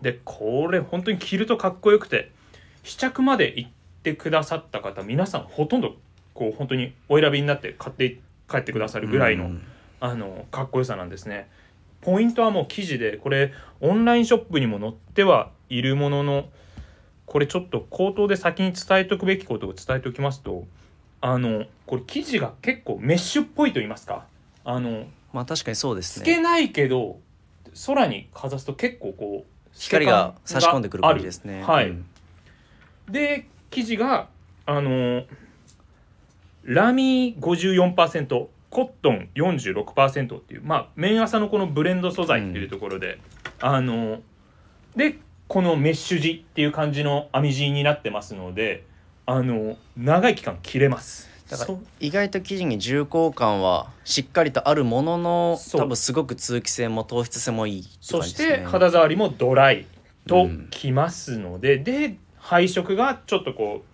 [0.00, 2.32] でこれ本当に着るとかっこよくて
[2.82, 3.70] 試着まで行っ
[4.02, 5.96] てくださった方皆さんほとんど
[6.34, 8.18] こう本当にお選びになって買って
[8.50, 9.62] 帰ってくださるぐらいの、うん。
[10.00, 11.48] あのかっこよさなんですね。
[12.00, 16.48] ポイントはもう記事でこれオンラインショップにも載ってはいるものの
[17.26, 20.66] これちょっと口頭で先に伝えておくべきことを伝えておきますと
[21.20, 24.26] あのこれ生地が結構メッシュっぽいと言いますか。
[24.64, 26.24] あのまあ確かにそうですね。
[26.24, 27.20] つけないけど
[27.86, 31.62] 空にかざすと結構こう光が差し込んでくる感じですね。
[31.62, 31.90] はい。
[31.90, 32.06] うん
[33.12, 34.28] で生地が
[34.66, 35.24] あの
[36.64, 43.18] ラミー54%コットン46%っていうまあ綿麻のこのブレンド素材っていうところで、
[43.60, 44.20] あの
[44.96, 48.84] でこのメッシュ地っていう感じの編み地になってますので
[49.26, 51.28] あの長い期間着れます。
[51.50, 58.56] だからそ意外と生地に重厚感はしっかりとあるものの多分すごく通気性も糖質性もいいってそし感じですね。
[58.58, 59.86] て肌触りもドライ
[60.26, 60.68] とうん。
[60.70, 63.84] きますので、で配色がちょっとこ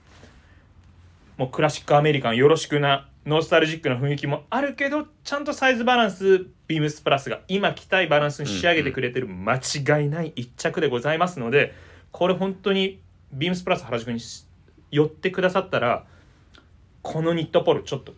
[1.37, 11.74] うもうクラシックアメリカンよろしくなノスタルジックな雰囲気もあるけどちゃんとサイズバランスビームスプラスが今着たいバランスに仕上げてくれてる間違いない一着でございますので
[12.11, 13.00] これ本当に
[13.32, 14.46] ビームスプラス原宿にし
[14.90, 16.06] 寄ってくださったら
[17.02, 18.14] このニットポロちょっと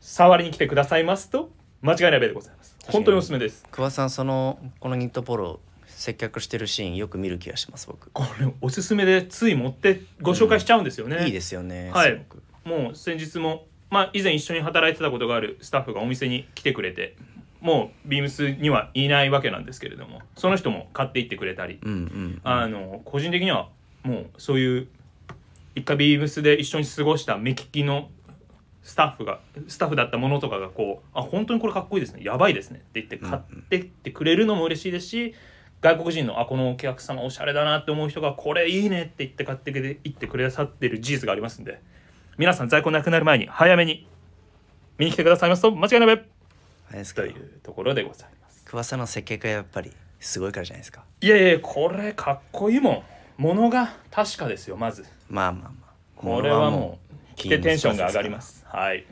[0.00, 1.50] 触りに来てくださいますと
[1.82, 2.76] 間違いないべでございます。
[2.88, 3.66] 本当におすすめです。
[3.70, 5.60] 桑さんそのこのニットポロ
[5.96, 12.24] 接客してるシーンよく見る気がします僕、これおすすめでつい持ってご紹介しちゃうんですよね、いいですよねはい。
[12.64, 17.16] もう先日もまあ以前一緒に働いてたことがあるスタッフがお店に来てくれて
[17.60, 23.68] もうビームスにはいないわけなんですけれどもその人も買っていってくれたり、うんうんあの個人的には
[24.02, 24.88] もうそういう
[25.74, 28.10] 一回ビームスで一緒に過ごした目利きの
[28.82, 32.22] スタッフがスタッフだったものとかがこう「あ本当にこれかっこいいですね。
[32.22, 35.34] やばいですね」って言って買ってってくれるのも嬉しいですし
[35.84, 41.78] 外国人の「あこのお客様おしゃれだな」って思う人が「これいいね」って言って買ってくれ言ってくださってる事実がありますんで。
[42.38, 44.08] 皆さん在庫なくなる前に早めに
[44.96, 46.24] 見に来てくださいますと間違いないべ
[47.04, 48.64] というところでございます。
[48.64, 51.04] 桑さんの接客がやっぱりすごいからじゃないですか？
[51.20, 53.02] いやいやこれかっこいいもん。
[53.36, 55.04] ものが確かですよまず。
[55.28, 55.90] まあまあまあ。
[56.16, 58.64] これはもうう着てテンションが上がります。
[58.66, 59.04] はい。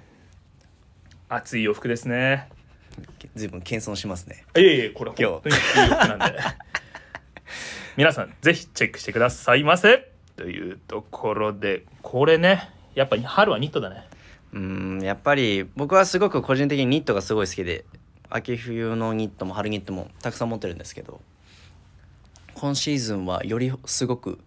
[1.28, 2.48] 暑い洋服ですね
[3.34, 4.44] 随分謙遜しますね。
[4.56, 5.24] いえいえこれ今日。
[5.24, 6.38] 本当にいいなんで。
[7.96, 10.10] 皆さんぜひチェックしてくださいませ。
[10.36, 14.04] というところでこれねやっぱり春はニットだね。
[14.52, 17.84] うーんやっぱり僕はすごく個人的にニットがすごい好きで
[18.28, 21.20] 秋冬のニットも春ニットもたくさん持ってるんですけど
[22.54, 24.38] 今シーズンはよりすごく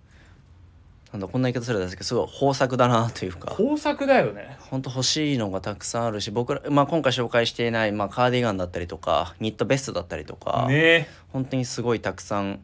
[1.16, 3.56] なんだこんな言い方するんですけどすごい豊作だなというか。
[3.58, 4.58] 豊作だよね。
[4.60, 11.08] 本当欲しいのがたくさんあるし僕ら、まあ、今回紹介していない、まあ、カーディガンだったりとかニットベストだったりとか、ね。
[11.30, 12.60] 本当にすごいたくさん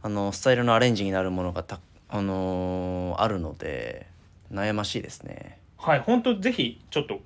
[0.00, 4.06] あのスタイルのアレンジになるものがた、あのーあるので
[4.50, 5.58] 悩ましいですね。
[5.76, 7.20] はい本当ぜひちょっと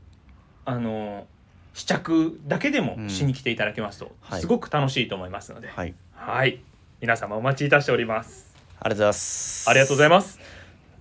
[0.64, 1.28] あの
[1.74, 4.40] 試着だけでもしに来ていただけますと、はい。
[4.40, 5.68] すごく楽しいと思いますので。
[5.68, 5.94] はい。
[6.12, 6.60] はい。
[7.00, 8.52] 皆様お待ちいたしております。
[8.80, 9.70] ありがとうございます。
[9.70, 10.55] ありがとうございます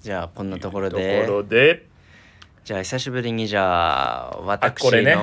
[0.06, 1.26] じゃあこんなところとで。
[1.26, 1.88] ころで。
[2.63, 5.18] じゃあ久しぶりにじゃあ私のこれね。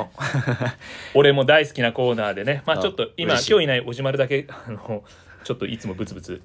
[1.15, 2.65] 俺も大好きなコーナーでね。
[2.67, 5.05] まああちょっと今今日いないおじまるだけ あの
[5.45, 6.43] ちょっといつもブツブツ。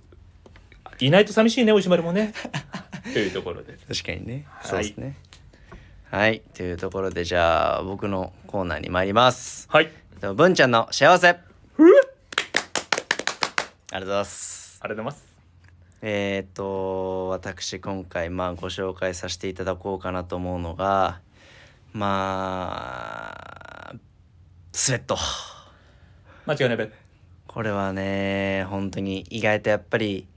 [0.99, 2.31] いないと寂しいねおじまるもね。
[3.11, 3.73] というところで。
[3.87, 4.67] 確かにね、はい。
[4.67, 5.17] そうですね。
[6.11, 6.43] はい。
[6.53, 9.67] というところでじゃあ僕のコーナーに参ります。
[9.71, 9.89] はい。
[10.13, 11.27] えっと文ちゃんの幸せ。
[11.29, 11.39] あり
[13.93, 14.79] がとうございます。
[14.83, 15.26] ありがとうございます
[16.01, 21.19] えーっと私今回まあご紹介させていただこうかなと思うのが
[21.91, 23.95] まあ
[24.73, 25.17] スウェット。
[26.45, 26.91] 間違いないべ。
[27.47, 30.27] これはね本当に意外とやっぱり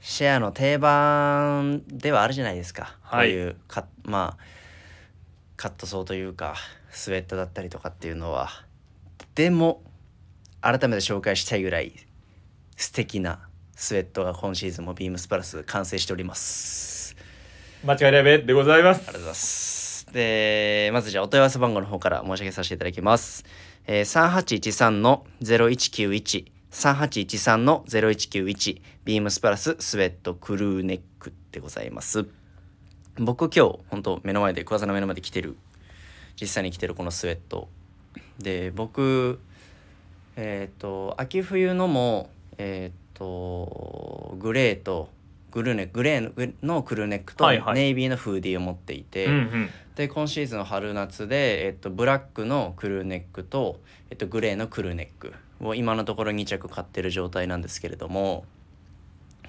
[0.00, 3.30] シェアの定番ではあるじゃないですか、はい。
[3.30, 4.42] こういうカまあ
[5.56, 6.56] カットソーというか
[6.90, 8.50] スウェットだったりとかっていうのは。
[9.34, 9.82] でも
[10.60, 11.94] 改めて紹介したいぐらい
[12.76, 17.16] 素敵なスウェットが今シーズンもビームスプラス完成しております
[17.84, 19.74] 間違いないべでございますありがとうございます。
[20.14, 23.44] で、まずじゃあお問い合わせ番号の方から申し上げさせていただきます。
[23.86, 32.26] えー、3813の0191、3813の0191、ビームスプラススウェットクルーネックでございます。
[33.16, 35.56] 僕今日、本当目の前で、桑さんの目の前で着てる、
[36.40, 37.68] 実際に着てるこのスウェット。
[38.38, 39.40] で、僕、
[40.36, 45.08] えっ、と、秋冬のも、えっ、と、グレーと、
[45.52, 49.70] グルーネグレーのクルーネックとはいはいネイビーのフーディーを持っていて、うんうん。
[49.94, 58.44] で今シーズンの春夏で、えっと、ブラックのクルーネックと、えっと、グレーのクルーネックを今のところ2着買ってる状態なんですけれども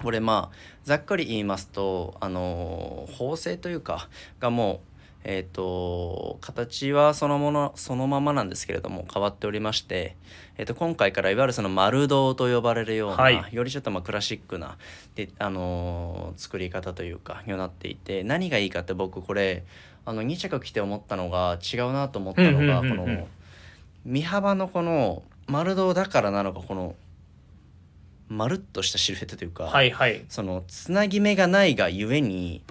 [0.02, 4.95] これまあざっくり言いますとあのー縫製というかがもう
[5.28, 10.16] えっ、と形はそのものそのままなんですけれども変わっておりまして、
[10.56, 13.44] えっと今回からいわゆるその丸胴と呼ばれるような、はい。
[13.50, 14.78] よりちょっとまあクラシックな
[15.16, 19.64] で、あのー作り方というかになっていて何がいいかって僕これ
[20.04, 23.26] あの2着着て思ったのが違うなと思ったのがこの
[24.04, 26.94] 身幅のこの丸胴だからなのかこの
[28.28, 30.24] まるっとしたシルエットというか、はいはい。
[30.28, 32.62] そのつなぎ目がないがゆえに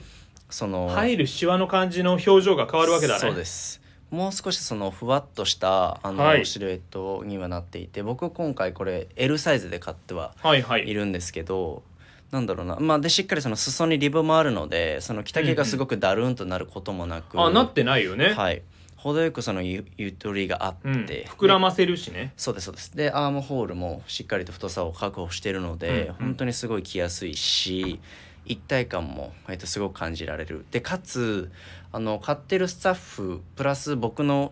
[0.49, 3.19] その入るシワの感じの表情が変わるわけだね。
[3.19, 3.81] そうです。
[4.11, 6.45] もう少しそのふわっとしたあの、はい。
[6.45, 10.87] シルエットにはなっていて僕今回これ L サイズで買ってははいはい。
[10.87, 11.83] いるんですけど
[12.31, 12.77] なんだろうな。
[12.79, 18.61] まあでしっかりその裾にリブもあるのでその着丈がすごくダルーンとなることもなく、あなってないよね、はい。
[18.95, 22.33] 程よくそのゆゆとりがあって、うん、膨らませるしね。
[22.37, 22.95] そうですそうです。
[22.95, 26.13] でアームホールもしっかりと太さを確保しているので、うんうん。
[26.13, 27.99] 本当にすごい着やすいし
[28.45, 30.65] 一体感も、えっと、すごく感じられる。
[30.71, 31.51] でかつ
[31.91, 34.51] あの買ってるスタッフプラス僕の、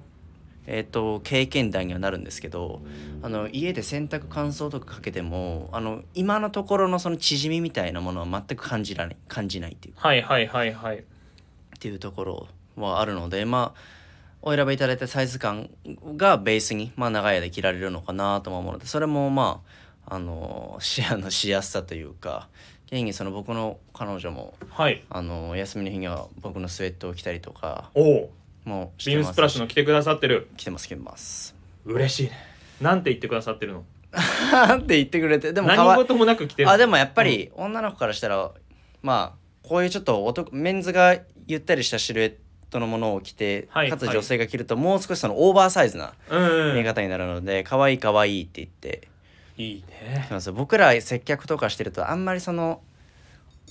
[0.65, 2.81] えっと、経験談にはなるんですけど
[3.21, 10.99] あの家で洗濯乾燥とかかけてもあの今のところのその縮みみたいなものは全く感じられない感じないっていうはいはいはいはい。
[10.99, 11.03] っ
[11.79, 13.79] ていうところはあるのでまあ
[14.41, 15.69] お選びいただいたサイズ感
[16.17, 19.61] がベースに、まあ、長い間着られるのかなとも思うのでそれもま
[20.05, 22.49] ああのしあのしやすさというか
[22.93, 25.03] 現にその僕の彼女もはい。
[25.09, 28.31] あの休みの日には僕のスウェットを着たりとかおお
[28.65, 30.49] もうしビームスプラスのし来てくださってる。
[30.57, 31.55] 着てます着てます。
[31.85, 32.37] 嬉しいね。
[32.79, 33.83] なんて言ってくださってるの？
[34.77, 36.69] って言ってくれてでもかわ何事もなく来てる。
[36.69, 38.51] あでもやっぱり女の子からしたら、
[39.01, 42.35] まあこういうちょっと男メンズがゆったりしたシルエッ
[42.69, 49.07] トのものを着て、はいかつ女性が着るともう少しそのオーバーサイズなうん、うん、見え方になるので可愛い可愛いって言って
[49.57, 49.99] いいね。
[50.01, 50.53] そうなんですよ。
[50.53, 52.81] 僕ら接客とかしてるとあんまりその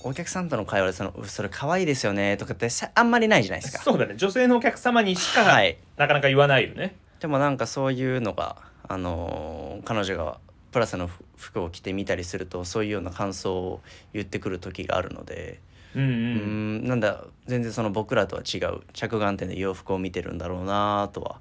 [0.03, 3.83] お客さんとの会話でそのう「それ可愛いですよね」とかってさあんまりないじゃないですか。
[3.83, 4.15] そうだね。
[4.15, 5.77] 女性のお客様にしか、はい。
[5.97, 6.95] なかなか言わないよね。
[7.19, 10.39] でもなんかそういうのが、あのー彼女が
[10.71, 13.81] プラスの服を着てみたりするとそういうような感想を
[14.13, 15.59] 言ってくる時があるので。
[15.95, 16.05] ううん。
[16.05, 21.39] うーんんなんだ全然その僕らとは違う着眼点で洋服を見てるんだろうなとは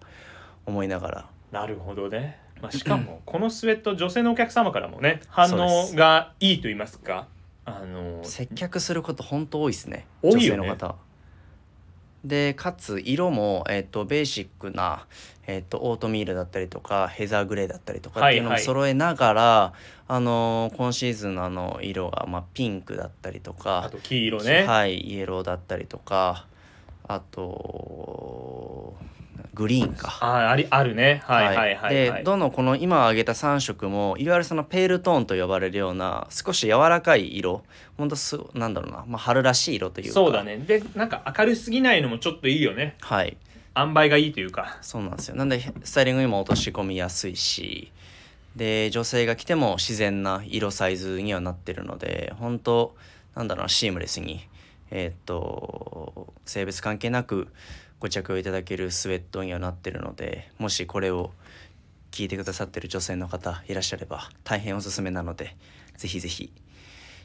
[0.67, 1.27] 思いながら。
[1.51, 7.27] なるほどね、まあ、しかもこのスウェット女性のお客様からもね反応がいいと言いますか
[7.65, 10.07] あの接客すること本当多いですね。
[10.23, 10.63] 多いよね。
[10.63, 10.97] 女性の方。
[12.25, 15.07] でかつ色も、えっとベーシックな、
[15.49, 18.65] えっとオートミールだったりとかヘザーグレーだったりとかっていうのもはいはい。
[18.65, 19.73] 揃えながら、
[20.07, 26.47] あのー今シーズンのあの色が、まあ、ピンクだったりとあかと黄色ね、はいイエローだったりとか
[27.09, 28.95] あと
[29.55, 30.19] グリーンか。
[30.21, 31.23] あありあるね。
[31.27, 31.57] はいはい。
[31.57, 37.63] はいはい、でどのこの今挙げた3色もいわゆるそのペールトーンと呼ばれるような少し柔らかい色。
[37.99, 40.15] ほんとすなんだろうな、まあ、春らしい色というか。
[40.15, 40.57] そうだね。
[40.59, 42.97] でなんか明るすぎないのもちょっといいよね。
[43.01, 43.37] はい。
[43.77, 44.79] 塩梅がいいというか。
[44.81, 45.37] そうなんですよ。
[45.37, 47.93] なんでスタイリングにも落とし込みやすいし。
[48.57, 52.95] で女性が着ても自然な色サイズにはなってるので本当
[53.35, 54.47] なんだろうなシームレスに。
[54.95, 57.49] えーっと性別関係なく
[58.03, 61.31] ご着用いただけるスウェットにはなってるのでもしこれを
[62.11, 65.55] 聞いてくださってる女性の方いらっしゃれば大変おすすめなので
[65.97, 66.53] ぜひぜひ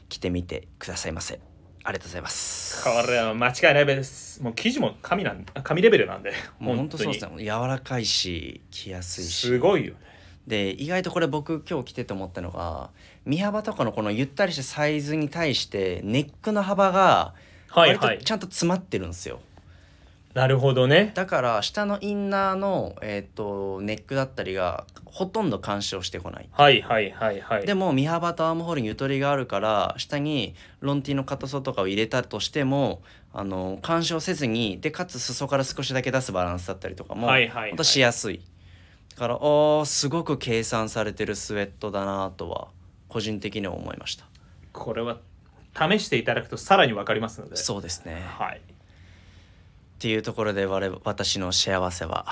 [0.08, 1.40] 着てみてくださいませ。
[1.82, 2.84] ありがとうございます。
[2.84, 4.40] これは間違いないです。
[4.40, 7.42] もう生地も紙なん紙レベルなんでもう本本当そうですね。
[7.42, 9.48] 柔らかいし着やすいし。
[9.48, 10.00] すごいよね。
[10.46, 12.90] で意外とこれ僕今日着てて思ったのが
[13.26, 17.34] 身幅とかのこのゆったりしたサイズに対してネックの幅が
[17.68, 17.98] はいはい。
[17.98, 19.40] 割とちゃんと詰まってるんですよ、
[20.34, 21.10] なるほどね。
[21.14, 26.48] だから下のインナーの、えー、とネックだったりがほとんど干渉してこない。
[26.52, 27.66] はいはいはいはい。
[27.66, 37.76] でも身幅とアームホールにゆとりがあるから下にロンティーの硬さとかを入れたとしてもあの干渉せずにでかつ裾から少しだけ出すバランスだったりとかも、はいはいはい。
[37.76, 38.40] としやすい。
[39.10, 42.68] だからあーすごく計算されてるスウェットだなとは
[43.08, 44.26] 個人的には思いました。
[44.72, 45.18] これは
[45.74, 47.56] 試していただくとさらに分かりますので。
[47.56, 48.22] そうですね。
[48.38, 48.60] はい
[49.98, 52.24] っていうところで我々私の幸せは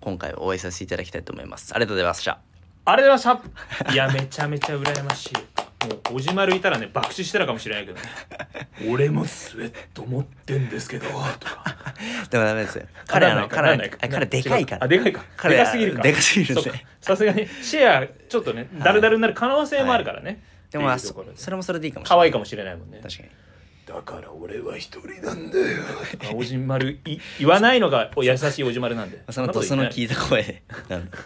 [0.00, 1.72] 今回応援させていただきたいと思います。
[1.74, 2.38] ありがとうございました
[2.84, 5.34] ありがとうございました いやめちゃめちゃ羨ましい。
[5.88, 8.04] もうおじまるいたらね爆死してたかもしれないけどね。
[8.92, 11.12] 俺もスウェット持ってんですけどと
[11.46, 11.64] か。
[12.30, 12.86] でもダメですよ。
[13.06, 13.90] 彼あのなんないか彼なんない。
[13.90, 14.84] かあ彼でかいから。
[14.84, 15.24] あでかいか。
[15.38, 16.02] 彼でかすぎるか。
[16.02, 16.62] でかすぎる
[17.00, 21.38] さすがにシェアちょっとねダルダルになる可能性もあるからね、でもまあそっていで。
[21.38, 22.18] それもそれでいいかもしれない。
[22.18, 23.00] 可愛いかもしれないもんね。
[23.02, 23.30] 確かに
[23.86, 25.82] だから俺は一人なんだよ。
[26.34, 29.22] おじまるい言わないのがお優しいおじまるなんで。
[29.30, 30.42] そのドスその聞いた声。
[30.42, 31.18] でなんだ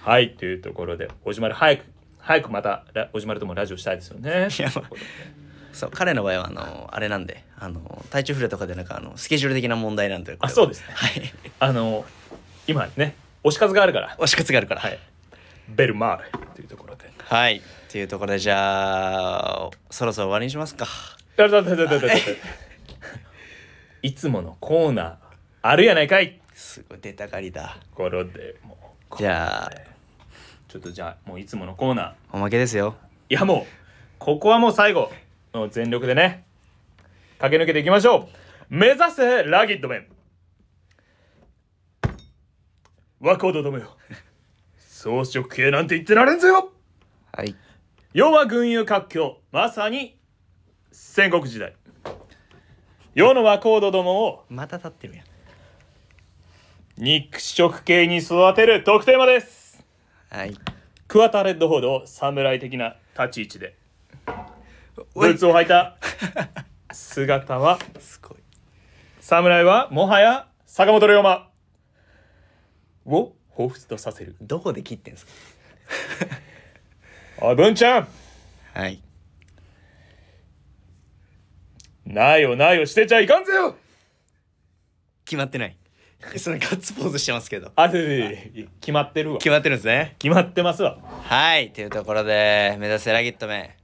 [0.00, 1.84] はいというところでおじまる早く
[2.18, 4.48] 早くまたラおじまるともラジオしたいですよね。
[4.58, 4.90] いやまあ
[5.72, 10.86] そう彼の場合はあのあれなんであの体調不良とかでなんかあのスケジュール的な問題なんであそうですね。
[10.94, 11.32] はい。
[11.60, 12.06] あの
[12.66, 14.16] 今ね推し活があるから。
[14.18, 14.80] 推し活があるから。
[14.80, 14.98] はい。
[15.68, 17.10] ベルマーレというところで。
[17.18, 17.56] はい。
[17.58, 20.86] っていうところでじゃあそろそろ終わりにしますか
[21.36, 22.14] だだだだだだだ
[24.02, 25.16] いつものコーナー
[25.62, 26.40] あるやないかい。
[26.54, 27.76] すごい出たがりだ。
[27.90, 28.76] ところでも
[29.12, 29.16] う。
[29.18, 29.70] じゃあ。
[30.68, 32.36] ちょっとじゃあもういつものコーナー。
[32.36, 32.96] おまけですよ。
[33.28, 33.66] いやもう
[34.18, 35.10] ここはもう最後
[35.52, 36.44] もう全力でね。
[37.38, 38.28] 駆け抜けていきましょ
[38.70, 38.74] う。
[38.74, 40.06] 目指せラギッドメン。
[43.20, 43.96] 若人どもよ。
[44.78, 46.72] 装飾系なんて言ってられんぞよ。
[47.32, 47.54] はい。
[48.14, 50.15] 世は群雄割拠まさに
[50.98, 51.74] 戦国時代。
[53.14, 55.26] 世の若人どもをまた立ってるやん。
[56.96, 59.84] 肉食系に育てる特テーマです。
[60.30, 60.56] はい。
[61.06, 63.76] クワタレッドほど侍的な立ち位置で。
[65.14, 65.98] ブーツを履いた。
[66.90, 67.78] 姿は。
[68.00, 68.38] すごい。
[69.20, 71.50] 侍はもはや坂本龍馬。
[73.04, 74.34] を彷彿とさせる。
[74.40, 75.32] どこで切ってんすか。
[77.42, 78.08] おい文ちゃん。
[78.72, 79.05] はい
[82.06, 83.76] なよなよしてちゃいかんぜよ。
[85.24, 85.76] 決まってない。
[86.38, 87.72] それガッツポーズしてますけど。
[87.76, 88.50] あれ
[88.80, 89.38] 決まってるわ。
[89.38, 90.14] 決まってるんですね。
[90.18, 90.98] 決まってますわ。
[91.24, 93.76] はいというところで目指せラギットメ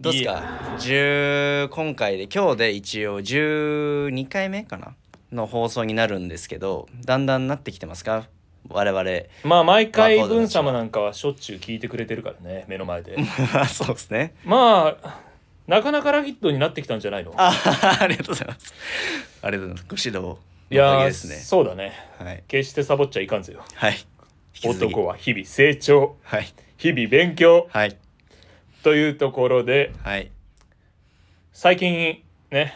[0.00, 0.42] どうっすか
[0.78, 4.94] ？10今回で今日で一応12回目かな？
[5.32, 8.26] の放送になるんですけどだんだんなってきてますか？
[8.68, 9.10] 我々。
[9.44, 13.16] まあ毎回文様なんかはしょっちゅう聞いてくれてるからね目の前で。
[13.68, 14.34] そうですね。
[14.44, 15.29] まあ
[15.70, 17.32] なかなかラギットになってきたんじゃないの？
[17.36, 17.52] あ
[18.00, 18.74] ありがとうございます。
[19.42, 20.12] ありがとうございます。
[20.12, 20.18] ご指導。
[20.18, 20.40] いのおか
[20.70, 21.36] やーげですね。
[21.36, 21.92] そうだね。
[22.18, 22.42] はい。
[22.48, 23.64] 決してサボっちゃいかんぜよ。
[23.74, 23.92] はい。
[23.92, 23.98] 引
[24.52, 24.84] き続き。
[24.86, 26.16] 男は日々成長。
[26.22, 26.48] はい。
[26.76, 27.68] 日々勉強。
[27.72, 27.96] はい。
[28.82, 30.30] というところではい。
[31.52, 32.74] 最近ね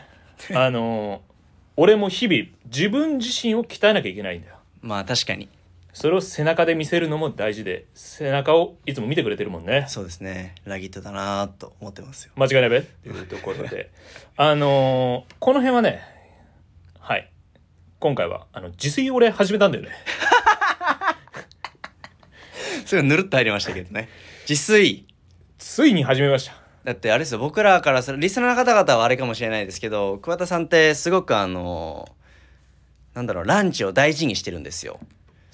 [0.55, 1.34] あのー
[1.76, 4.55] 俺も日々自分自身を鍛えなきゃいけないんだよ。
[4.80, 5.49] まあ確かに
[5.95, 9.86] それを背中で見せるのも大事で背中をいつも見てくれてるもんね。
[9.88, 10.57] そうですね。
[10.64, 12.32] ラギットだなーと思ってますよ。
[12.36, 12.78] 間違いないべ？
[12.78, 13.90] っていうところで。
[14.36, 16.03] あのーこの辺はね
[16.99, 17.30] はい。
[18.01, 19.90] 今回はあの自炊俺始めたんだよね。
[22.84, 24.09] すごいぬるっと入りましたけどね。
[24.49, 25.07] 自炊。
[25.59, 26.55] ついに始めました。
[26.82, 27.38] だってあれですよ。
[27.38, 32.09] 僕らからリスナーの方々はあれかもしれないですけど桑田さんってすごくあの
[33.14, 34.99] なんだろうランチを大事にしてるんですよ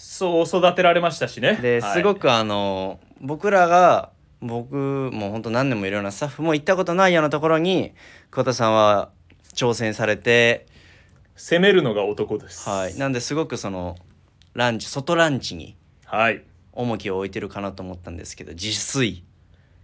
[0.03, 1.57] そう育てられましたしね。
[1.57, 4.09] ですごくくあの僕らが
[4.41, 7.93] 僕もうほんと何年もいろんなスタッフも行ったことないようなところに
[8.31, 9.11] 桑田さんは
[9.53, 10.65] 挑戦されて
[11.37, 12.67] 攻めるのが男です。
[12.67, 12.97] はい。
[12.97, 13.99] なんですごくその
[14.55, 15.77] ランチ外ランチに
[16.07, 16.45] はい。
[16.73, 19.23] 重きを置いてるかなと思ったんですけど自炊。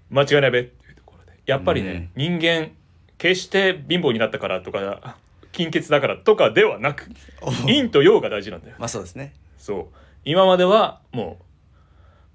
[0.08, 0.60] 間違いないべ。
[0.60, 1.38] っていうところで。
[1.44, 2.70] やっぱりね、人間
[3.18, 5.18] 決して貧乏になったからとか
[5.52, 7.10] 金欠だからとかではなく
[7.66, 8.76] 陰と陽が大事なんだよ。
[8.78, 9.34] まあそうですね。
[9.58, 11.38] そう今まではも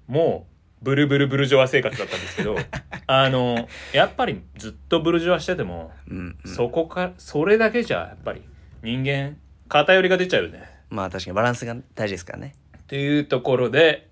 [0.08, 0.46] うも
[0.80, 2.56] うブルブルブルジョワ生活だったんですけど
[3.06, 8.42] あのやっぱりずっとブルジョワしてても、うん、うん、そこかそれだけじゃやっぱり
[8.82, 9.36] 人間
[9.68, 10.64] 偏りが出ちゃうよね。
[10.88, 12.54] まあ確かにバランスが大事ですからね。
[12.78, 14.08] っていうところで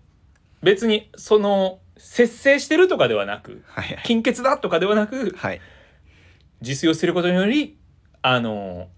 [0.63, 4.03] 別にその節制してるとかではなくはいはい。
[4.05, 5.61] 金欠だとかではなくはい。
[6.61, 7.79] 自炊をすることにより
[8.21, 8.89] あの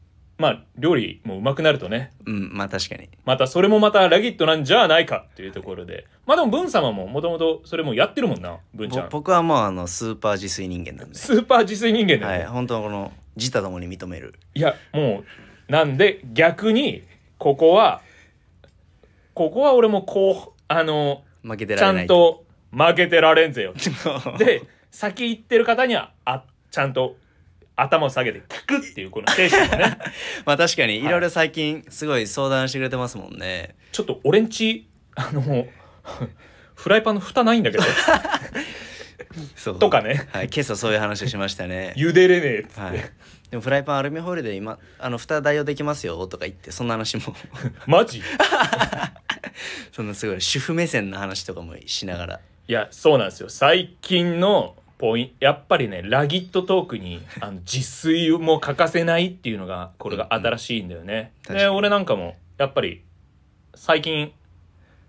[0.42, 2.10] まあ料理もうまくなるとね。
[2.26, 3.08] うんまあ確かに。
[3.24, 6.04] またそれもまたラギットなんじゃないかっていうところで。
[6.26, 9.04] まあでも文様ももともとそれもやってるもんな文ちゃん。
[9.04, 11.14] ぼ僕はもうあのスーパー自炊人間なんで。
[11.14, 14.34] スーパー自炊人間だよね、はい本当この自他ともに認める。
[14.54, 15.22] い、やも
[15.68, 17.04] うなんで逆に
[17.38, 18.02] ここは
[19.34, 22.04] ここは俺もこうあの負けてちゃられない。
[22.06, 23.74] んと負けてられんぜよ。
[24.38, 27.16] で先行ってる方にはあちゃんと
[27.76, 29.98] 頭を下げて聞くっていうこの精神がね。
[30.44, 31.02] まあ確かにい。
[31.02, 33.74] ろいろ最近すごい相談してくれてますもんね。
[33.92, 35.66] ちょっと俺んちあの
[36.74, 37.84] フライパンの蓋ないんだけど。
[39.56, 39.78] そう。
[39.78, 40.28] とかね。
[40.32, 41.94] はい今朝そういう話をしましたね。
[41.96, 43.10] 茹でれねえっつって、はい。
[43.50, 47.34] でもフライパンアルミホイルで今あの蓋代用できますよとか言ってそんな話も。
[47.86, 48.22] マジ？
[49.92, 52.40] そんなすごい主婦目線の話とかもしながら。
[52.68, 53.48] いやそうなんですよ。
[53.48, 61.70] 最近のポイントやっぱりねラギットトークに あの自炊も欠かせないっていうのがこれが新しいんだよね、で確かに。
[61.70, 63.02] 俺なんかもやっぱり
[63.74, 64.30] 最近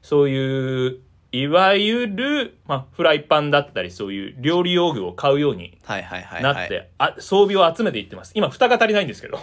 [0.01, 0.97] そういう
[1.31, 8.31] いわゆる、まあ、フライパンだったりそういう料理用具を買うようにはいはいはい、はい、なって、あ装備を集めていってます。
[8.33, 9.39] 今蓋が足りないんですけど。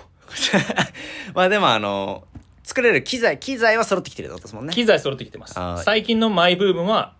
[1.35, 2.25] まあでもあの
[2.65, 4.75] 作れる機材機材は揃ってきてるってことですもんね。
[4.75, 5.57] 機材揃ってきてます。
[5.57, 7.15] はい最近のマイブームは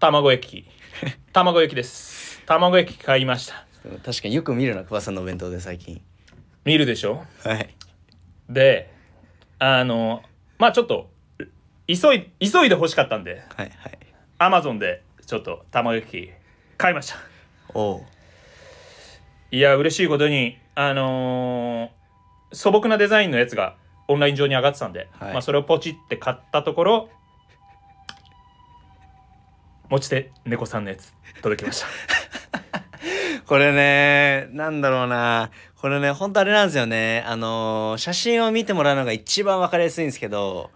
[0.00, 0.64] 卵焼き。
[1.32, 2.15] 卵焼きです
[2.46, 3.66] 卵焼き買いました。
[4.04, 6.00] 確かによく見るな桑さんのお弁当で最近。
[6.64, 7.24] 見るでしょ？
[7.44, 7.74] はい。
[8.48, 8.92] で
[9.58, 10.22] あの
[10.58, 11.10] まあちょっと
[11.86, 13.98] 急い急いで欲しかったんではいはい。
[14.38, 16.30] アマゾンでちょっと卵焼き
[16.78, 17.16] 買いました。
[17.74, 18.02] おう。
[19.50, 21.96] いや嬉しいことにあのー
[22.52, 23.74] 素朴なデザインのやつが
[24.06, 25.32] オンライン上に上がってたんで、はい。
[25.32, 27.08] まあ、それをポチって買ったところ
[29.88, 31.12] 持ち手猫さんのやつ
[31.42, 31.86] 届きました。
[33.46, 35.50] これねなんだろうな。
[35.76, 37.22] これね本当あれなんですよね。
[37.26, 40.70] あのー写真を見てもらうのが一番わかりやすいんですけど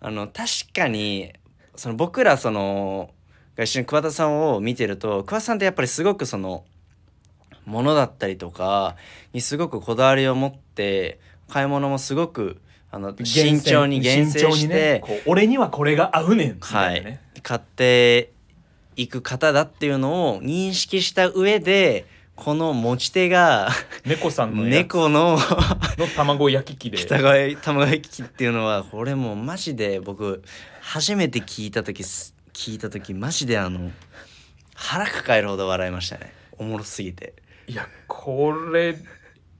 [0.00, 1.32] あの確かに
[1.76, 3.10] その僕らその
[3.56, 6.64] が一緒に桑田さんを見てると桑田さんってやっぱりすごくその
[7.66, 8.96] ものだったりとか
[9.32, 17.20] にすごくこだわりを持って買い物もすごくあの慎重に厳選慎重にして、ね俺にはこれが合うねんみたはい。
[17.42, 18.32] 買って
[19.00, 22.04] いく方だっていうのを認識した上で
[22.36, 23.70] この持ち手が
[24.04, 25.38] 猫さんの猫の
[25.96, 26.98] の卵焼き器で。
[26.98, 30.42] 北川玉焼き器っていうのはこれもうマジで僕
[30.82, 33.90] 初めて聞いた時す聞いた時マジであの
[34.74, 36.34] 腹抱えるほど笑いましたね。
[36.58, 37.32] おもろすぎて。
[37.68, 38.98] いやこれ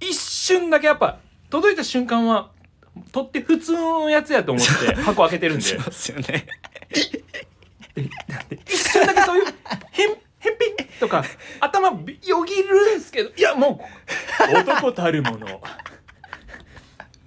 [0.01, 1.19] 一瞬だけやっぱ
[1.49, 2.51] 届いた瞬間は
[3.13, 5.63] 取って普通のやつやと思って箱開けてるんで。
[5.65, 6.47] そうですよね
[7.97, 10.17] 一瞬だけそういうへんへん
[10.77, 11.25] ぴんとか
[11.61, 13.31] 頭よぎるんすけど。
[13.37, 13.81] いやも
[14.53, 15.61] う男たるもの。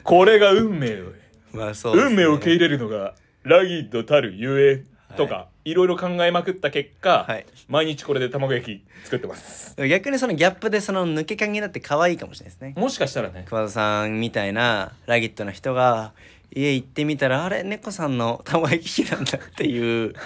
[0.03, 1.05] これが運命を。
[1.51, 2.11] まあそうですね。
[2.11, 4.83] 運命を受け入れるのがラギッドたるゆえ
[5.15, 7.45] とか、い、ろいろ考えまくった結果、はい。
[7.67, 9.75] 毎日これで卵焼き作ってます。
[9.75, 12.73] でも逆にそのギャップでその抜け感になって可愛いかもしれないですね。
[12.75, 13.45] もしかしたらね。
[13.47, 16.13] 熊田さんみたいなラギットの人が
[16.55, 20.13] 家行ってみたらあれ猫さんの卵焼き器なんだっていう。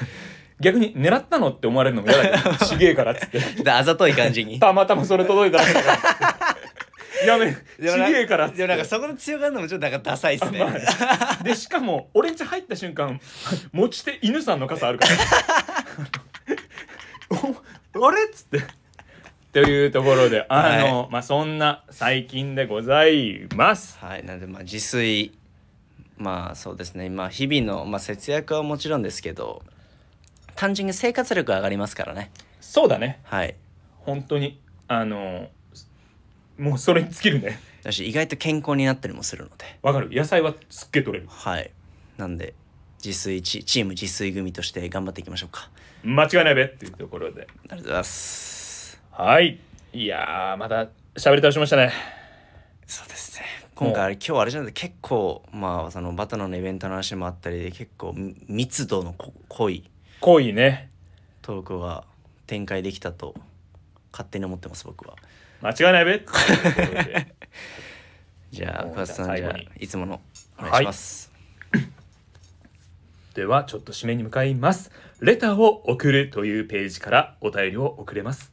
[0.59, 3.39] 逆に狙ったのって思われるのも嫌だけど ちげえからっつって。
[3.63, 4.59] であざとい感じに。
[4.59, 5.65] たまたまそれ届いたら
[7.25, 8.57] やめちげえからっつって。
[8.57, 10.75] でもなんかそこの強がるのもちょっとなんかダサいっすね、ま
[11.39, 13.21] あでしかも俺ん家入った瞬間
[13.71, 15.13] 持ち手犬さんの傘あるから。
[17.93, 18.63] おあれっつって。
[19.53, 23.97] というところであの、まあそんな最近でございます。
[23.99, 25.36] はいなんでまあ自炊
[26.17, 27.09] まあそうですね。
[27.09, 29.61] まあ日々の、まあ、節約はもちろんですけど
[30.55, 32.31] 単純に生活力上がりますからね。
[32.59, 33.19] そうだね。
[33.23, 33.55] はい。
[33.99, 34.59] 本当に。
[34.89, 35.49] あの
[36.57, 37.59] もうそれに尽きるね。
[37.83, 39.65] だし意外と健康になったりもするので。
[39.81, 40.09] わかる。
[40.11, 41.29] 野菜はすっげえ取れる。
[41.29, 41.71] はい。
[42.17, 42.55] なんで
[43.03, 45.69] 自炊チチーム自炊組として頑張っていきましょうか。
[46.03, 47.41] 間違いないべっていうところで。
[47.41, 49.01] ありがとうございます。
[49.11, 49.59] はい。
[49.93, 51.91] いやーまた喋り倒しましたね。
[52.87, 53.45] そうですね
[53.77, 59.83] 今回今日あれじゃなくて結構まあそのバタナのイベントの話もあったりで結構み密度のこ濃い
[60.19, 60.89] 濃いね。
[61.43, 62.03] トークが
[62.47, 63.35] 展開できたと
[64.11, 65.15] 勝手に思ってます僕は。
[65.61, 66.25] 間違いないべ。
[68.49, 70.21] じゃあ桑田さんじゃいつもの
[70.57, 71.31] お願いします、
[73.35, 74.89] ではちょっと締めに向かいます。
[75.19, 78.51] レターを送るというページからお便りを送れます。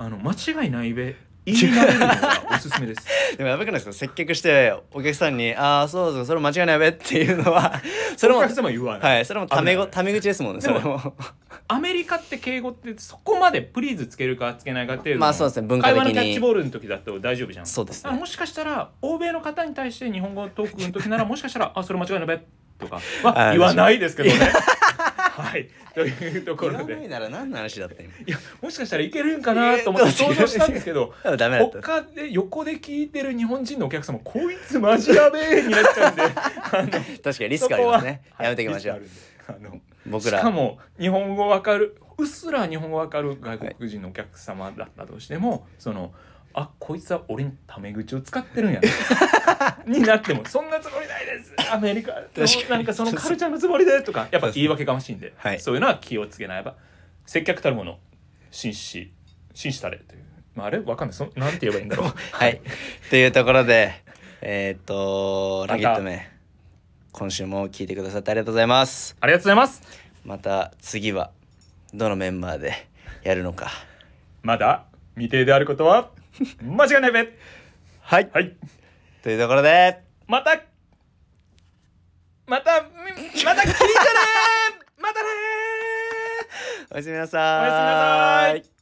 [0.00, 3.06] あの、間違いないべ、 言い慣れるのがおすすめです。
[3.36, 3.92] でもやばくないですか？
[3.92, 7.80] 接客してお客さんに「ああそうそうそれ間違いないべ」っていうのは
[8.16, 9.14] それもお客様言わない。
[9.16, 9.74] はいそれもタメ
[10.12, 11.14] 口ですもんねそれも。
[11.68, 16.02] アメリカって敬語ってそこまでプリーズつけるかつけないかっていうのまあそうですね文化的に。
[16.04, 17.66] 会話のキャッチボールの時だと大丈夫じゃん。
[17.66, 18.10] そうですね。
[18.12, 22.40] もしかしたら欧米の方に対して日本語トークの時ならもしかしたら「あそれ間違いないべ」
[22.78, 24.36] とかはあ言わないですけどね
[25.42, 25.68] はい。
[25.94, 28.12] というところ言わないでなら何の話だった今。
[28.12, 31.78] いやもしかしたらいけるんかなと思って想像したんですけど でもダメだった。
[31.80, 36.22] 他で横で聞いてる日本人のお客様こいつマジやべえになっちゃうんで
[37.22, 39.02] 確かにリスクありますねやめていきましょう。
[39.48, 40.38] あの僕ら。
[40.38, 46.12] しかも日本語わかるうっすら日本語わかる外国人のお客様だったとしても、その
[46.52, 51.54] あこいつは俺にタメ口を使ってるんやな になってもそんなつもりないです。
[51.72, 52.64] アメリカの確かに。
[52.70, 55.60] 何かそのカルチャーのつもりでとかやっぱ言い訳がましいんで、はい。
[55.60, 56.62] そういうのは気をつけない。
[56.62, 56.74] ば
[57.26, 57.98] 接客たるもの
[58.50, 59.12] 紳士
[59.54, 60.24] 紳士たれという、
[60.54, 61.16] まあ、あれわかんない。
[61.16, 62.12] そなんて言えばいいんだろう。
[62.32, 62.60] はい。
[63.10, 63.94] というところで、
[64.40, 66.28] えーっと、ラギット名、
[67.12, 69.16] 今週も聞いてくださってありがとうございます。
[69.20, 69.82] ありがとうございます。
[70.24, 71.30] また次は、
[71.94, 72.88] どのメンバーで
[73.22, 73.70] やるのか。
[74.42, 74.84] まだ
[75.14, 76.10] 未定であることは
[76.62, 77.36] 間違いないべ。
[78.00, 78.30] はい。
[78.32, 78.56] はい。
[79.22, 80.62] というところで、また
[82.50, 82.88] またみ
[83.44, 83.84] また聞いてね
[84.98, 85.28] またね
[86.90, 88.79] おやすみなさおやすみなさい